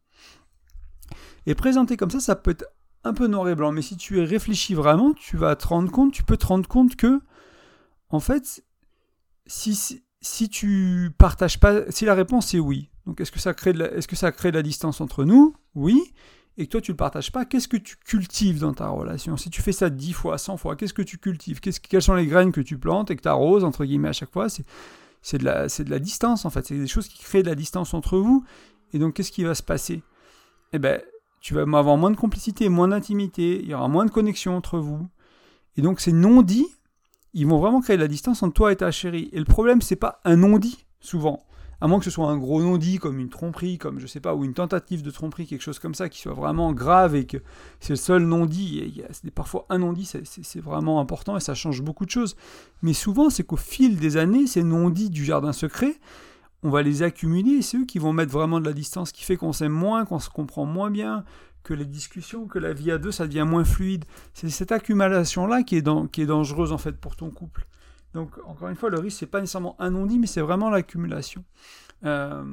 Et 1.45 1.55
présenter 1.55 1.97
comme 1.97 2.09
ça, 2.09 2.19
ça 2.19 2.35
peut 2.35 2.51
être 2.51 2.65
un 3.03 3.13
peu 3.13 3.27
noir 3.27 3.49
et 3.49 3.55
blanc, 3.55 3.71
mais 3.71 3.81
si 3.81 3.97
tu 3.97 4.21
réfléchis 4.21 4.73
vraiment, 4.73 5.13
tu 5.13 5.35
vas 5.37 5.55
te 5.55 5.67
rendre 5.67 5.91
compte, 5.91 6.13
tu 6.13 6.23
peux 6.23 6.37
te 6.37 6.45
rendre 6.45 6.67
compte 6.67 6.95
que 6.95 7.21
en 8.09 8.19
fait, 8.19 8.63
si, 9.45 10.01
si, 10.21 10.49
tu 10.49 11.11
partages 11.17 11.59
pas, 11.59 11.91
si 11.91 12.05
la 12.05 12.13
réponse 12.13 12.53
est 12.53 12.59
oui, 12.59 12.89
donc 13.05 13.19
est-ce 13.19 13.31
que 13.31 13.39
ça 13.39 13.53
crée 13.53 13.73
de 13.73 13.79
la, 13.79 13.91
est-ce 13.91 14.07
que 14.07 14.15
ça 14.15 14.31
crée 14.31 14.51
la 14.51 14.61
distance 14.61 15.01
entre 15.01 15.25
nous? 15.25 15.55
Oui. 15.75 16.13
Et 16.55 16.67
que 16.67 16.71
toi 16.71 16.81
tu 16.81 16.91
le 16.91 16.97
partages 16.97 17.31
pas, 17.31 17.45
qu'est-ce 17.45 17.67
que 17.67 17.77
tu 17.77 17.97
cultives 17.97 18.59
dans 18.59 18.73
ta 18.73 18.87
relation? 18.87 19.35
Si 19.37 19.49
tu 19.49 19.63
fais 19.63 19.71
ça 19.71 19.89
dix 19.89 20.13
fois, 20.13 20.37
100 20.37 20.57
fois, 20.57 20.75
qu'est-ce 20.75 20.93
que 20.93 21.01
tu 21.01 21.17
cultives? 21.17 21.59
Quelles 21.59 22.01
sont 22.01 22.13
les 22.13 22.27
graines 22.27 22.51
que 22.51 22.61
tu 22.61 22.77
plantes 22.77 23.09
et 23.09 23.15
que 23.15 23.23
tu 23.23 23.27
arroses, 23.27 23.63
entre 23.63 23.85
guillemets, 23.85 24.09
à 24.09 24.13
chaque 24.13 24.31
fois? 24.31 24.47
C'est, 24.49 25.39
de 25.39 25.45
la, 25.45 25.67
c'est 25.67 25.83
de 25.83 25.89
la 25.89 25.97
distance, 25.97 26.45
en 26.45 26.51
fait. 26.51 26.67
C'est 26.67 26.77
des 26.77 26.87
choses 26.87 27.07
qui 27.07 27.17
créent 27.17 27.41
de 27.41 27.49
la 27.49 27.55
distance 27.55 27.95
entre 27.95 28.19
vous. 28.19 28.45
Et 28.93 28.99
donc, 28.99 29.15
qu'est-ce 29.15 29.31
qui 29.31 29.43
va 29.43 29.55
se 29.55 29.63
passer? 29.63 30.03
Eh 30.73 30.79
bien, 30.79 30.99
tu 31.43 31.53
vas 31.53 31.61
avoir 31.61 31.97
moins 31.97 32.09
de 32.09 32.15
complicité, 32.15 32.69
moins 32.69 32.87
d'intimité, 32.87 33.59
il 33.61 33.69
y 33.69 33.73
aura 33.73 33.89
moins 33.89 34.05
de 34.05 34.11
connexion 34.11 34.55
entre 34.55 34.79
vous. 34.79 35.09
Et 35.75 35.81
donc, 35.81 35.99
ces 35.99 36.13
non-dits, 36.13 36.69
ils 37.33 37.45
vont 37.45 37.59
vraiment 37.59 37.81
créer 37.81 37.97
de 37.97 38.01
la 38.01 38.07
distance 38.07 38.41
entre 38.43 38.53
toi 38.53 38.71
et 38.71 38.77
ta 38.77 38.91
chérie. 38.91 39.29
Et 39.33 39.39
le 39.39 39.45
problème, 39.45 39.81
c'est 39.81 39.97
pas 39.97 40.21
un 40.23 40.37
non-dit, 40.37 40.85
souvent. 41.01 41.43
À 41.81 41.87
moins 41.87 41.99
que 41.99 42.05
ce 42.05 42.11
soit 42.11 42.29
un 42.29 42.37
gros 42.37 42.61
non-dit, 42.61 42.97
comme 42.97 43.19
une 43.19 43.27
tromperie, 43.27 43.77
comme 43.77 43.99
je 43.99 44.07
sais 44.07 44.21
pas, 44.21 44.33
ou 44.35 44.45
une 44.45 44.53
tentative 44.53 45.01
de 45.01 45.11
tromperie, 45.11 45.45
quelque 45.45 45.63
chose 45.63 45.79
comme 45.79 45.95
ça, 45.95 46.07
qui 46.07 46.21
soit 46.21 46.33
vraiment 46.33 46.71
grave 46.71 47.13
et 47.13 47.25
que 47.25 47.39
c'est 47.81 47.91
le 47.91 47.97
seul 47.97 48.23
non-dit. 48.23 49.03
Parfois, 49.35 49.65
un 49.69 49.79
non-dit, 49.79 50.05
c'est 50.05 50.61
vraiment 50.61 51.01
important 51.01 51.35
et 51.35 51.41
ça 51.41 51.55
change 51.55 51.81
beaucoup 51.81 52.05
de 52.05 52.11
choses. 52.11 52.37
Mais 52.81 52.93
souvent, 52.93 53.29
c'est 53.29 53.43
qu'au 53.43 53.57
fil 53.57 53.99
des 53.99 54.15
années, 54.15 54.47
ces 54.47 54.63
non-dits 54.63 55.09
du 55.09 55.25
jardin 55.25 55.51
secret, 55.51 55.99
on 56.63 56.69
va 56.69 56.81
les 56.81 57.03
accumuler 57.03 57.51
et 57.51 57.61
c'est 57.61 57.77
eux 57.77 57.85
qui 57.85 57.99
vont 57.99 58.13
mettre 58.13 58.31
vraiment 58.31 58.59
de 58.59 58.65
la 58.65 58.73
distance, 58.73 59.11
qui 59.11 59.23
fait 59.23 59.35
qu'on 59.35 59.53
s'aime 59.53 59.71
moins, 59.71 60.05
qu'on 60.05 60.19
se 60.19 60.29
comprend 60.29 60.65
moins 60.65 60.89
bien, 60.89 61.25
que 61.63 61.73
les 61.73 61.85
discussions, 61.85 62.47
que 62.47 62.59
la 62.59 62.73
vie 62.73 62.91
à 62.91 62.97
deux, 62.97 63.11
ça 63.11 63.27
devient 63.27 63.45
moins 63.47 63.63
fluide. 63.63 64.05
C'est 64.33 64.49
cette 64.49 64.71
accumulation-là 64.71 65.63
qui, 65.63 65.77
est 65.77 66.11
qui 66.11 66.21
est 66.21 66.25
dangereuse 66.25 66.71
en 66.71 66.77
fait 66.77 66.93
pour 66.93 67.15
ton 67.15 67.29
couple. 67.29 67.67
Donc 68.13 68.31
encore 68.45 68.69
une 68.69 68.75
fois, 68.75 68.89
le 68.89 68.99
risque, 68.99 69.19
c'est 69.19 69.25
pas 69.25 69.41
nécessairement 69.41 69.75
un 69.79 69.91
non-dit, 69.91 70.19
mais 70.19 70.27
c'est 70.27 70.41
vraiment 70.41 70.69
l'accumulation. 70.69 71.43
Euh, 72.05 72.43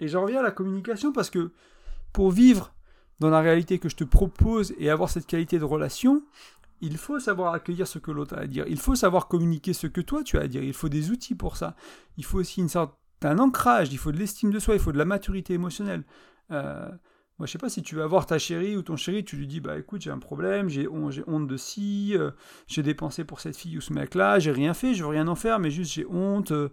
et 0.00 0.08
j'en 0.08 0.22
reviens 0.22 0.40
à 0.40 0.42
la 0.42 0.50
communication 0.50 1.12
parce 1.12 1.30
que 1.30 1.52
pour 2.12 2.30
vivre 2.30 2.74
dans 3.20 3.30
la 3.30 3.40
réalité 3.40 3.78
que 3.78 3.88
je 3.88 3.96
te 3.96 4.04
propose 4.04 4.74
et 4.78 4.90
avoir 4.90 5.08
cette 5.08 5.26
qualité 5.26 5.58
de 5.58 5.64
relation, 5.64 6.22
il 6.84 6.96
faut 6.96 7.18
savoir 7.18 7.54
accueillir 7.54 7.86
ce 7.86 7.98
que 7.98 8.10
l'autre 8.10 8.36
a 8.36 8.40
à 8.40 8.46
dire. 8.46 8.64
Il 8.68 8.78
faut 8.78 8.94
savoir 8.94 9.28
communiquer 9.28 9.72
ce 9.72 9.86
que 9.86 10.00
toi 10.00 10.22
tu 10.22 10.38
as 10.38 10.42
à 10.42 10.48
dire. 10.48 10.62
Il 10.62 10.74
faut 10.74 10.88
des 10.88 11.10
outils 11.10 11.34
pour 11.34 11.56
ça. 11.56 11.76
Il 12.16 12.24
faut 12.24 12.38
aussi 12.38 12.60
une 12.60 12.68
sorte 12.68 12.96
d'un 13.20 13.38
ancrage. 13.38 13.92
Il 13.92 13.98
faut 13.98 14.12
de 14.12 14.18
l'estime 14.18 14.50
de 14.50 14.58
soi. 14.58 14.74
Il 14.74 14.80
faut 14.80 14.92
de 14.92 14.98
la 14.98 15.04
maturité 15.04 15.54
émotionnelle. 15.54 16.04
Euh, 16.50 16.88
moi, 17.38 17.46
je 17.46 17.52
sais 17.52 17.58
pas 17.58 17.68
si 17.68 17.82
tu 17.82 17.96
vas 17.96 18.06
voir 18.06 18.26
ta 18.26 18.38
chérie 18.38 18.76
ou 18.76 18.82
ton 18.82 18.96
chéri, 18.96 19.24
tu 19.24 19.36
lui 19.36 19.48
dis 19.48 19.60
bah 19.60 19.76
écoute, 19.76 20.02
j'ai 20.02 20.10
un 20.10 20.18
problème, 20.18 20.68
j'ai 20.68 20.86
honte 20.88 21.48
de 21.48 21.56
ci, 21.56 22.12
euh, 22.16 22.30
j'ai 22.68 22.84
dépensé 22.84 23.24
pour 23.24 23.40
cette 23.40 23.56
fille 23.56 23.76
ou 23.76 23.80
ce 23.80 23.92
mec-là, 23.92 24.38
j'ai 24.38 24.52
rien 24.52 24.72
fait, 24.72 24.94
je 24.94 25.02
veux 25.02 25.08
rien 25.08 25.26
en 25.26 25.34
faire, 25.34 25.58
mais 25.58 25.70
juste 25.70 25.92
j'ai 25.92 26.06
honte. 26.06 26.52
Euh, 26.52 26.68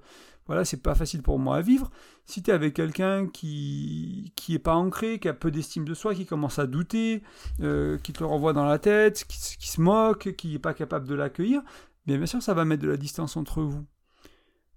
voilà, 0.52 0.66
c'est 0.66 0.84
pas 0.84 0.96
facile 0.96 1.22
pour 1.22 1.40
moi 1.40 1.56
à 1.56 1.62
vivre. 1.62 1.90
Si 2.26 2.44
tu 2.44 2.52
es 2.52 2.54
avec 2.54 2.74
quelqu'un 2.74 3.26
qui 3.28 4.34
qui 4.36 4.54
est 4.54 4.60
pas 4.60 4.76
ancré, 4.76 5.18
qui 5.18 5.30
a 5.30 5.34
peu 5.34 5.50
d'estime 5.50 5.86
de 5.86 5.94
soi, 5.94 6.14
qui 6.14 6.26
commence 6.26 6.60
à 6.60 6.68
douter, 6.68 7.24
euh, 7.62 7.98
qui 8.00 8.12
te 8.12 8.22
renvoie 8.26 8.52
dans 8.52 8.66
la 8.66 8.78
tête, 8.78 9.24
qui, 9.30 9.70
se 9.70 9.80
moque, 9.80 10.36
qui 10.36 10.56
est 10.56 10.60
pas 10.60 10.74
capable 10.74 11.08
de 11.08 11.16
l'accueillir, 11.16 11.62
bien 12.06 12.26
sûr 12.26 12.44
ça 12.44 12.54
va 12.54 12.66
mettre 12.66 12.84
de 12.84 12.90
la 12.90 12.98
distance 12.98 13.38
entre 13.38 13.62
vous. 13.62 13.86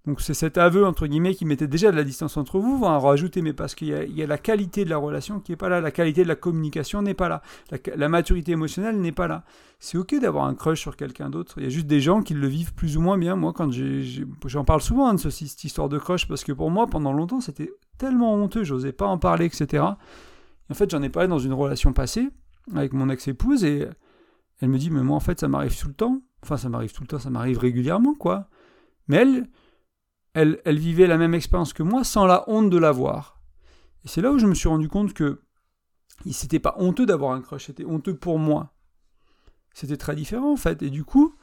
Donc 0.07 0.21
c'est 0.21 0.35
cet 0.35 0.59
aveu, 0.59 0.85
entre 0.85 1.07
guillemets, 1.07 1.35
qui 1.35 1.47
mettait 1.47 1.67
déjà 1.67 1.91
de 1.91 1.97
la 1.97 2.05
distance 2.05 2.37
entre 2.37 2.59
vous, 2.59 2.79
va 2.79 2.89
en 2.89 3.01
rajouter, 3.01 3.41
mais 3.41 3.55
parce 3.55 3.75
qu'il 3.75 3.89
y, 3.89 4.23
a 4.23 4.27
la 4.27 4.37
qualité 4.37 4.85
de 4.85 4.91
la 4.91 4.99
relation 4.99 5.41
qui 5.41 5.53
n'est 5.53 5.57
pas 5.57 5.71
là, 5.71 5.81
la 5.81 5.91
qualité 5.91 6.25
de 6.25 6.29
la 6.29 6.35
communication 6.35 7.01
n'est 7.01 7.15
pas 7.15 7.31
là, 7.31 7.41
la, 7.97 8.09
maturité 8.11 8.53
émotionnelle 8.53 9.01
n'est 9.01 9.13
pas 9.13 9.29
là. 9.29 9.45
C'est 9.79 9.97
ok 9.97 10.21
d'avoir 10.21 10.45
un 10.45 10.55
crush 10.55 10.81
sur 10.81 10.97
quelqu'un 10.97 11.31
d'autre, 11.31 11.55
il 11.57 11.65
y 11.65 11.67
a 11.67 11.71
juste 11.71 11.87
des 11.87 12.01
gens 12.01 12.23
qui 12.23 12.35
le 12.35 12.47
vivent 12.47 12.75
plus 12.75 12.99
ou 12.99 13.01
moins 13.01 13.17
bien. 13.17 13.35
Moi, 13.35 13.55
quand 13.55 13.71
j'en 13.73 14.65
parle 14.65 14.83
souvent 14.83 15.09
hein, 15.09 15.15
de 15.15 15.31
cette 15.31 15.65
histoire 15.65 15.89
de 15.89 15.97
crush, 15.97 16.29
parce 16.29 16.45
que 16.45 16.53
pour 16.53 16.71
moi, 16.71 16.87
pendant 16.87 17.13
longtemps, 17.15 17.41
c'était 17.41 17.71
tellement 17.97 18.35
honteux, 18.35 18.63
j'osais 18.63 18.93
pas 18.93 19.07
en 19.07 19.17
parler, 19.17 19.47
etc. 19.47 19.85
en 19.85 20.75
fait, 20.75 20.91
j'en 20.91 21.03
ai 21.03 21.09
parlé 21.09 21.29
dans 21.29 21.39
une 21.39 21.55
relation 21.55 21.95
passée, 21.95 22.29
avec 22.75 22.93
mon 22.93 23.09
ex-épouse, 23.09 23.65
et 23.65 23.89
elle 24.61 24.69
me 24.69 24.77
dit, 24.77 24.91
mais 24.91 25.03
moi, 25.03 25.17
en 25.17 25.21
fait, 25.21 25.41
ça 25.41 25.49
m'arrive 25.49 25.79
tout 25.79 25.89
le 25.89 25.95
temps. 25.95 26.21
Enfin, 26.43 26.59
ça 26.59 26.69
m'arrive 26.69 26.93
tout 26.93 27.01
le 27.01 27.07
temps, 27.07 27.19
ça 27.19 27.31
m'arrive 27.31 27.59
régulièrement, 27.59 28.15
quoi. 28.15 28.49
Mais 29.09 29.17
elle 29.17 29.49
elle, 30.35 30.61
vivait 30.67 31.07
la 31.07 31.17
même 31.17 31.35
expérience 31.35 31.73
que 31.73 31.83
moi 31.83 32.05
sans 32.05 32.26
la 32.26 32.45
honte 32.49 32.71
de 32.71 32.79
l'avoir. 32.79 33.41
Et 34.05 34.09
c'est 34.09 34.21
là 34.21 34.33
où 34.33 34.38
je 34.38 34.47
me 34.47 34.55
suis 34.55 34.69
rendu 34.69 34.88
compte 34.88 35.14
que 35.14 35.41
c'était 36.31 36.59
pas 36.59 36.75
honteux 36.79 37.07
d'avoir 37.07 37.33
un 37.33 37.41
crush, 37.41 37.67
c'était 37.67 37.85
honteux 37.85 38.17
pour 38.17 38.38
moi. 38.38 38.75
C'était 39.73 39.97
très 39.97 40.14
différent 40.14 40.53
en 40.53 40.57
fait. 40.57 40.83
Et 40.83 40.91
du 40.91 41.05
coup, 41.05 41.35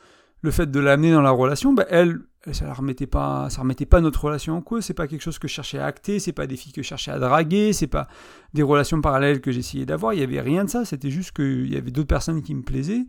le 0.41 0.51
fait 0.51 0.69
de 0.69 0.79
l'amener 0.79 1.11
dans 1.11 1.21
la 1.21 1.31
relation, 1.31 1.73
bah, 1.73 1.85
elle, 1.89 2.19
ça 2.51 2.67
ne 2.67 2.73
remettait 2.73 3.07
pas, 3.07 3.49
ça 3.49 3.61
remettait 3.61 3.85
pas 3.85 4.01
notre 4.01 4.23
relation 4.23 4.55
en 4.55 4.61
cause. 4.61 4.85
C'est 4.85 4.93
pas 4.93 5.07
quelque 5.07 5.21
chose 5.21 5.39
que 5.39 5.47
je 5.47 5.53
cherchais 5.53 5.79
à 5.79 5.85
acter, 5.85 6.19
c'est 6.19 6.33
pas 6.33 6.47
des 6.47 6.57
filles 6.57 6.73
que 6.73 6.81
je 6.81 6.87
cherchais 6.87 7.11
à 7.11 7.19
draguer, 7.19 7.73
c'est 7.73 7.87
pas 7.87 8.07
des 8.53 8.63
relations 8.63 8.99
parallèles 9.01 9.41
que 9.41 9.51
j'essayais 9.51 9.85
d'avoir. 9.85 10.13
Il 10.13 10.19
y 10.19 10.23
avait 10.23 10.41
rien 10.41 10.65
de 10.65 10.69
ça. 10.69 10.85
C'était 10.85 11.11
juste 11.11 11.31
qu'il 11.33 11.71
y 11.71 11.77
avait 11.77 11.91
d'autres 11.91 12.07
personnes 12.07 12.41
qui 12.41 12.55
me 12.55 12.63
plaisaient 12.63 13.05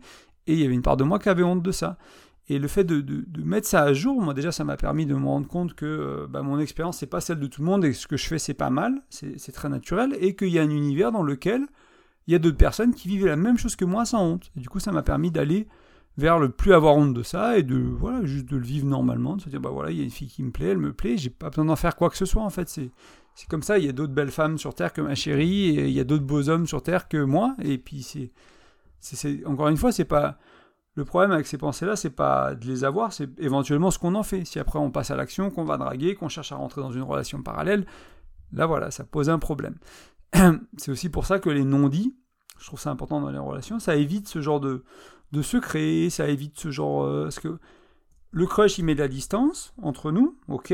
et 0.47 0.53
il 0.53 0.59
y 0.59 0.65
avait 0.65 0.73
une 0.73 0.81
part 0.81 0.97
de 0.97 1.03
moi 1.03 1.19
qui 1.19 1.29
avait 1.29 1.43
honte 1.43 1.63
de 1.63 1.71
ça. 1.71 1.97
Et 2.49 2.59
le 2.59 2.67
fait 2.67 2.83
de, 2.83 2.99
de, 2.99 3.43
mettre 3.43 3.67
ça 3.67 3.83
à 3.83 3.93
jour, 3.93 4.21
moi 4.21 4.33
déjà, 4.33 4.51
ça 4.51 4.65
m'a 4.65 4.75
permis 4.75 5.05
de 5.05 5.15
me 5.15 5.25
rendre 5.25 5.47
compte 5.47 5.75
que 5.75 5.85
euh, 5.85 6.27
bah, 6.27 6.41
mon 6.41 6.59
expérience, 6.59 6.97
c'est 6.97 7.07
pas 7.07 7.21
celle 7.21 7.39
de 7.39 7.47
tout 7.47 7.61
le 7.61 7.67
monde 7.67 7.85
et 7.85 7.93
ce 7.93 8.05
que 8.05 8.17
je 8.17 8.27
fais, 8.27 8.37
c'est 8.37 8.53
pas 8.53 8.69
mal, 8.69 9.01
c'est 9.09 9.51
très 9.53 9.69
naturel, 9.69 10.15
et 10.19 10.35
qu'il 10.35 10.49
y 10.49 10.59
a 10.59 10.61
un 10.61 10.69
univers 10.69 11.13
dans 11.13 11.23
lequel 11.23 11.65
il 12.27 12.33
y 12.33 12.35
a 12.35 12.39
d'autres 12.39 12.57
personnes 12.57 12.93
qui 12.93 13.07
vivent 13.07 13.25
la 13.25 13.37
même 13.37 13.57
chose 13.57 13.75
que 13.75 13.85
moi 13.85 14.05
sans 14.05 14.25
honte. 14.25 14.51
Et 14.57 14.59
du 14.59 14.67
coup, 14.67 14.79
ça 14.79 14.91
m'a 14.91 15.03
permis 15.03 15.31
d'aller 15.31 15.67
vers 16.17 16.37
le 16.37 16.49
plus 16.49 16.73
avoir 16.73 16.95
honte 16.95 17.13
de 17.13 17.23
ça 17.23 17.57
et 17.57 17.63
de 17.63 17.75
voilà 17.75 18.23
juste 18.25 18.45
de 18.45 18.57
le 18.57 18.63
vivre 18.63 18.85
normalement, 18.85 19.35
de 19.35 19.41
se 19.41 19.49
dire 19.49 19.59
bah 19.59 19.71
voilà, 19.71 19.91
il 19.91 19.97
y 19.97 20.01
a 20.01 20.03
une 20.03 20.11
fille 20.11 20.27
qui 20.27 20.43
me 20.43 20.51
plaît, 20.51 20.67
elle 20.67 20.77
me 20.77 20.93
plaît, 20.93 21.17
j'ai 21.17 21.29
pas 21.29 21.49
besoin 21.49 21.65
d'en 21.65 21.75
faire 21.75 21.95
quoi 21.95 22.09
que 22.09 22.17
ce 22.17 22.25
soit 22.25 22.43
en 22.43 22.49
fait. 22.49 22.69
C'est 22.69 22.91
c'est 23.35 23.49
comme 23.49 23.63
ça, 23.63 23.79
il 23.79 23.85
y 23.85 23.89
a 23.89 23.93
d'autres 23.93 24.13
belles 24.13 24.29
femmes 24.29 24.59
sur 24.59 24.75
terre 24.75 24.93
que 24.93 25.01
ma 25.01 25.15
chérie 25.15 25.69
et 25.69 25.87
il 25.87 25.93
y 25.93 25.99
a 25.99 26.03
d'autres 26.03 26.25
beaux 26.25 26.49
hommes 26.49 26.67
sur 26.67 26.83
terre 26.83 27.07
que 27.07 27.17
moi 27.17 27.55
et 27.63 27.79
puis 27.79 28.03
c'est 28.03 28.31
c'est 28.99 29.43
encore 29.45 29.69
une 29.69 29.77
fois, 29.77 29.91
c'est 29.91 30.05
pas 30.05 30.37
le 30.95 31.05
problème 31.05 31.31
avec 31.31 31.47
ces 31.47 31.57
pensées-là, 31.57 31.95
c'est 31.95 32.11
pas 32.11 32.53
de 32.53 32.67
les 32.67 32.83
avoir, 32.83 33.13
c'est 33.13 33.29
éventuellement 33.39 33.89
ce 33.89 33.97
qu'on 33.97 34.15
en 34.15 34.23
fait. 34.23 34.45
Si 34.45 34.59
après 34.59 34.79
on 34.79 34.91
passe 34.91 35.09
à 35.09 35.15
l'action, 35.15 35.49
qu'on 35.49 35.63
va 35.63 35.77
draguer, 35.77 36.15
qu'on 36.15 36.29
cherche 36.29 36.51
à 36.51 36.55
rentrer 36.55 36.81
dans 36.81 36.91
une 36.91 37.01
relation 37.01 37.41
parallèle, 37.41 37.85
là 38.51 38.65
voilà, 38.67 38.91
ça 38.91 39.03
pose 39.03 39.29
un 39.29 39.39
problème. 39.39 39.77
c'est 40.77 40.91
aussi 40.91 41.09
pour 41.09 41.25
ça 41.25 41.39
que 41.39 41.49
les 41.49 41.63
non-dits, 41.63 42.15
je 42.59 42.67
trouve 42.67 42.79
ça 42.79 42.91
important 42.91 43.21
dans 43.21 43.31
les 43.31 43.39
relations, 43.39 43.79
ça 43.79 43.95
évite 43.95 44.27
ce 44.27 44.41
genre 44.41 44.59
de, 44.59 44.83
de 45.31 45.41
secret, 45.41 46.09
ça 46.09 46.27
évite 46.27 46.59
ce 46.59 46.71
genre... 46.71 47.03
Euh, 47.03 47.23
parce 47.23 47.39
que 47.39 47.59
le 48.29 48.45
crush, 48.47 48.77
il 48.77 48.85
met 48.85 48.95
de 48.95 48.99
la 48.99 49.07
distance 49.07 49.73
entre 49.81 50.11
nous, 50.11 50.39
ok, 50.47 50.73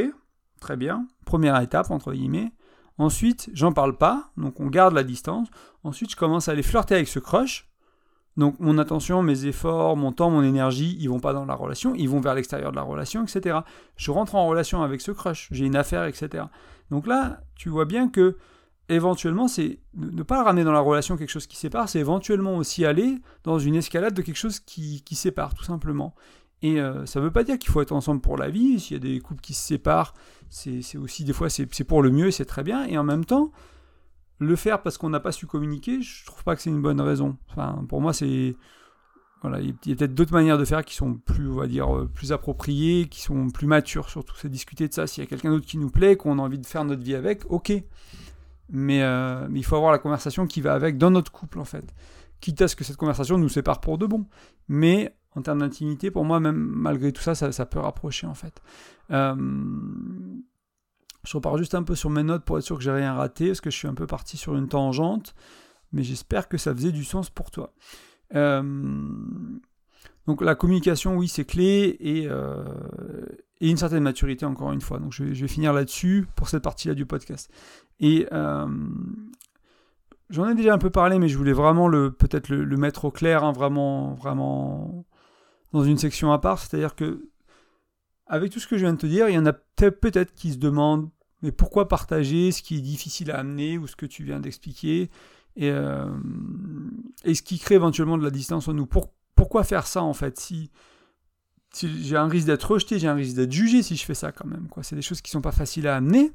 très 0.60 0.78
bien, 0.78 1.08
première 1.26 1.60
étape, 1.62 1.92
entre 1.92 2.14
guillemets. 2.14 2.54
Ensuite, 2.98 3.50
j'en 3.54 3.72
parle 3.72 3.98
pas, 3.98 4.32
donc 4.36 4.60
on 4.60 4.68
garde 4.68 4.94
la 4.94 5.04
distance. 5.04 5.48
Ensuite, 5.84 6.12
je 6.12 6.16
commence 6.18 6.50
à 6.50 6.52
aller 6.52 6.64
flirter 6.64 6.96
avec 6.96 7.08
ce 7.08 7.20
crush, 7.20 7.69
donc 8.40 8.56
mon 8.60 8.78
attention, 8.78 9.22
mes 9.22 9.46
efforts, 9.46 9.98
mon 9.98 10.14
temps, 10.14 10.30
mon 10.30 10.44
énergie, 10.44 10.98
ils 11.00 11.10
vont 11.10 11.20
pas 11.20 11.34
dans 11.34 11.46
la 11.46 11.54
relation, 11.54 11.94
ils 11.96 12.08
vont 12.08 12.22
vers 12.22 12.36
l'extérieur 12.36 12.72
de 12.72 12.78
la 12.78 12.84
relation, 12.84 13.24
etc. 13.24 13.60
Je 13.98 14.12
rentre 14.12 14.36
en 14.36 14.48
relation 14.48 14.82
avec 14.82 15.02
ce 15.02 15.12
crush, 15.12 15.50
j'ai 15.52 15.66
une 15.66 15.76
affaire, 15.76 16.06
etc. 16.06 16.46
Donc 16.90 17.06
là, 17.06 17.42
tu 17.56 17.68
vois 17.68 17.84
bien 17.84 18.08
que 18.08 18.38
éventuellement, 18.88 19.50
c'est 19.50 19.80
ne 19.94 20.24
pas 20.24 20.42
ramener 20.42 20.64
dans 20.64 20.72
la 20.72 20.80
relation 20.80 21.18
quelque 21.18 21.30
chose 21.30 21.48
qui 21.48 21.58
sépare, 21.58 21.90
c'est 21.90 22.00
éventuellement 22.00 22.56
aussi 22.56 22.86
aller 22.86 23.20
dans 23.44 23.60
une 23.60 23.76
escalade 23.76 24.14
de 24.14 24.22
quelque 24.22 24.38
chose 24.38 24.62
qui, 24.62 25.04
sépare, 25.12 25.54
tout 25.54 25.66
simplement. 25.66 26.16
Et 26.62 26.80
euh, 26.80 27.06
ça 27.06 27.20
ne 27.20 27.26
veut 27.26 27.32
pas 27.32 27.44
dire 27.44 27.60
qu'il 27.60 27.72
faut 27.72 27.82
être 27.82 27.92
ensemble 27.92 28.22
pour 28.22 28.38
la 28.38 28.50
vie. 28.50 28.80
S'il 28.80 28.94
y 28.94 29.00
a 29.00 29.14
des 29.14 29.20
couples 29.20 29.42
qui 29.42 29.54
se 29.54 29.68
séparent, 29.68 30.14
c'est 30.50 30.98
aussi 30.98 31.26
des 31.26 31.34
fois 31.34 31.50
c'est 31.50 31.84
pour 31.84 32.02
le 32.02 32.10
mieux, 32.10 32.32
c'est 32.32 32.46
très 32.46 32.64
bien. 32.64 32.86
Et 32.86 32.98
en 32.98 33.04
même 33.04 33.26
temps, 33.26 33.52
le 34.40 34.56
faire 34.56 34.82
parce 34.82 34.98
qu'on 34.98 35.10
n'a 35.10 35.20
pas 35.20 35.32
su 35.32 35.46
communiquer, 35.46 36.02
je 36.02 36.26
trouve 36.26 36.44
pas 36.44 36.56
que 36.56 36.62
c'est 36.62 36.70
une 36.70 36.82
bonne 36.82 37.02
raison. 37.02 37.38
Enfin, 37.50 37.86
pour 37.88 38.02
moi, 38.02 38.14
c'est 38.14 38.56
voilà, 39.42 39.62
il 39.62 39.68
y 39.68 39.92
a 39.92 39.96
peut-être 39.96 40.14
d'autres 40.14 40.34
manières 40.34 40.58
de 40.58 40.66
faire 40.66 40.84
qui 40.84 40.96
sont 40.96 41.14
plus, 41.14 41.50
on 41.50 41.56
va 41.56 41.68
dire, 41.68 41.96
euh, 41.96 42.06
plus 42.06 42.34
appropriées, 42.34 43.08
qui 43.08 43.22
sont 43.22 43.50
plus 43.50 43.68
matures. 43.68 44.10
Surtout, 44.10 44.36
c'est 44.36 44.50
discuter 44.50 44.88
de 44.88 44.94
ça. 44.94 45.08
S'il 45.08 45.24
y 45.24 45.28
a 45.28 45.30
quelqu'un 45.30 45.52
d'autre 45.52 45.66
qui 45.66 45.78
nous 45.78 45.90
plaît, 45.90 46.18
qu'on 46.18 46.40
a 46.40 46.42
envie 46.42 46.60
de 46.60 46.66
faire 46.66 46.84
notre 46.84 47.04
vie 47.04 47.16
avec, 47.16 47.50
ok. 47.50 47.72
Mais, 48.72 49.02
euh, 49.02 49.48
mais 49.50 49.60
il 49.60 49.64
faut 49.64 49.78
avoir 49.78 49.94
la 49.94 50.00
conversation 50.00 50.46
qui 50.46 50.60
va 50.60 50.74
avec 50.74 50.98
dans 50.98 51.10
notre 51.10 51.32
couple, 51.32 51.60
en 51.60 51.66
fait. 51.66 51.86
Quitte 52.42 52.62
à 52.62 52.68
ce 52.68 52.76
que 52.76 52.84
cette 52.84 52.98
conversation 52.98 53.38
nous 53.38 53.50
sépare 53.50 53.80
pour 53.80 53.98
de 53.98 54.06
bon. 54.06 54.26
Mais 54.68 55.16
en 55.36 55.42
termes 55.42 55.60
d'intimité, 55.60 56.12
pour 56.12 56.26
moi, 56.26 56.40
même 56.40 56.58
malgré 56.58 57.12
tout 57.12 57.22
ça, 57.22 57.34
ça, 57.36 57.66
peut 57.66 57.80
rapprocher 57.80 58.28
en 58.28 58.34
fait. 58.34 58.62
Euh, 59.12 59.36
je 61.26 61.36
repars 61.36 61.58
juste 61.58 61.76
un 61.76 61.84
peu 61.84 61.96
sur 61.96 62.10
mes 62.10 62.24
notes 62.24 62.44
pour 62.44 62.58
être 62.58 62.64
sûr 62.64 62.78
que 62.78 62.84
j'ai 62.84 62.92
rien 62.92 63.14
raté, 63.14 63.48
parce 63.48 63.62
que 63.62 63.70
je 63.70 63.78
suis 63.78 63.88
un 63.88 63.94
peu 63.94 64.08
parti 64.08 64.38
sur 64.38 64.56
une 64.56 64.68
tangente, 64.68 65.36
mais 65.92 66.04
j'espère 66.04 66.48
que 66.48 66.58
ça 66.58 66.74
faisait 66.74 66.92
du 66.92 67.04
sens 67.04 67.30
pour 67.30 67.52
toi. 67.52 67.74
Euh, 68.36 68.62
donc 70.28 70.42
la 70.42 70.56
communication, 70.56 71.18
oui, 71.18 71.28
c'est 71.28 71.46
clé, 71.46 71.98
et, 72.00 72.28
euh, 72.28 72.64
et, 73.60 73.70
une 73.70 73.78
certaine 73.78 74.04
maturité, 74.04 74.46
encore 74.46 74.72
une 74.72 74.82
fois. 74.82 75.00
Donc 75.00 75.12
je 75.12 75.24
vais, 75.24 75.48
finir 75.48 75.74
là-dessus 75.74 76.28
pour 76.36 76.48
cette 76.50 76.64
partie-là 76.64 76.94
du 76.94 77.06
podcast. 77.06 77.52
Et 78.00 78.28
j'en 80.30 80.48
ai 80.48 80.56
déjà 80.56 80.74
un 80.74 80.78
peu 80.78 80.90
parlé, 80.90 81.20
mais 81.20 81.28
je 81.28 81.38
voulais 81.38 81.54
vraiment 81.54 81.88
le 81.88 82.12
peut-être 82.12 82.50
le, 82.50 82.78
mettre 82.78 83.06
au 83.06 83.12
clair, 83.12 83.44
hein, 83.44 83.52
vraiment, 83.52 84.14
vraiment 84.14 85.06
dans 85.74 85.84
une 85.84 85.98
section 85.98 86.32
à 86.32 86.40
part. 86.40 86.60
C'est-à-dire 86.60 86.96
que, 86.96 87.28
avec 88.30 88.52
tout 88.52 88.60
ce 88.60 88.68
que 88.68 88.78
je 88.78 88.84
viens 88.84 88.94
de 88.94 89.00
te 89.00 89.08
dire, 89.08 89.28
il 89.28 89.36
y 89.36 89.38
en 89.38 89.46
a 89.46 89.54
peut-être 89.54 90.34
qui 90.34 90.54
se 90.54 90.58
demandent 90.58 91.10
mais 91.42 91.52
pourquoi 91.52 91.88
partager 91.88 92.52
ce 92.52 92.62
qui 92.62 92.78
est 92.78 92.82
difficile 92.82 93.32
à 93.32 93.40
amener 93.40 93.78
ou 93.78 93.88
ce 93.88 93.96
que 93.96 94.06
tu 94.06 94.24
viens 94.24 94.40
d'expliquer 94.40 95.10
et, 95.56 95.72
euh, 95.72 96.06
ce 97.26 97.42
qui 97.42 97.60
crée 97.60 97.76
éventuellement 97.76 98.18
de 98.18 98.24
la 98.24 98.30
distance 98.30 98.68
en 98.68 98.74
nous. 98.74 98.88
pourquoi 99.36 99.64
faire 99.64 99.88
ça 99.88 100.04
en 100.04 100.14
fait 100.14 100.40
si 100.40 100.70
j'ai 101.82 102.18
un 102.18 102.28
risque 102.28 102.48
d'être 102.48 102.72
rejeté, 102.72 103.00
j'ai 103.00 103.08
un 103.08 103.16
risque 103.16 103.36
d'être 103.36 103.52
jugé 103.52 103.84
si 103.84 103.96
je 103.96 104.04
fais 104.04 104.16
ça 104.16 104.32
quand 104.32 104.48
même. 104.48 104.68
Quoi. 104.68 104.84
C'est 104.84 104.96
des 104.96 105.02
choses 105.02 105.22
qui 105.22 105.30
sont 105.32 105.42
pas 105.42 105.52
faciles 105.52 105.88
à 105.88 105.96
amener. 105.96 106.32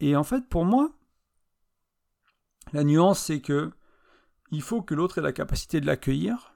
Et 0.00 0.16
en 0.16 0.24
fait, 0.24 0.48
pour 0.48 0.64
moi, 0.64 0.90
la 2.72 2.82
nuance, 2.82 3.20
c'est 3.20 3.40
que 3.40 3.70
il 4.50 4.62
faut 4.62 4.82
que 4.82 4.94
l'autre 4.94 5.18
ait 5.18 5.22
la 5.22 5.32
capacité 5.32 5.80
de 5.80 5.86
l'accueillir 5.86 6.51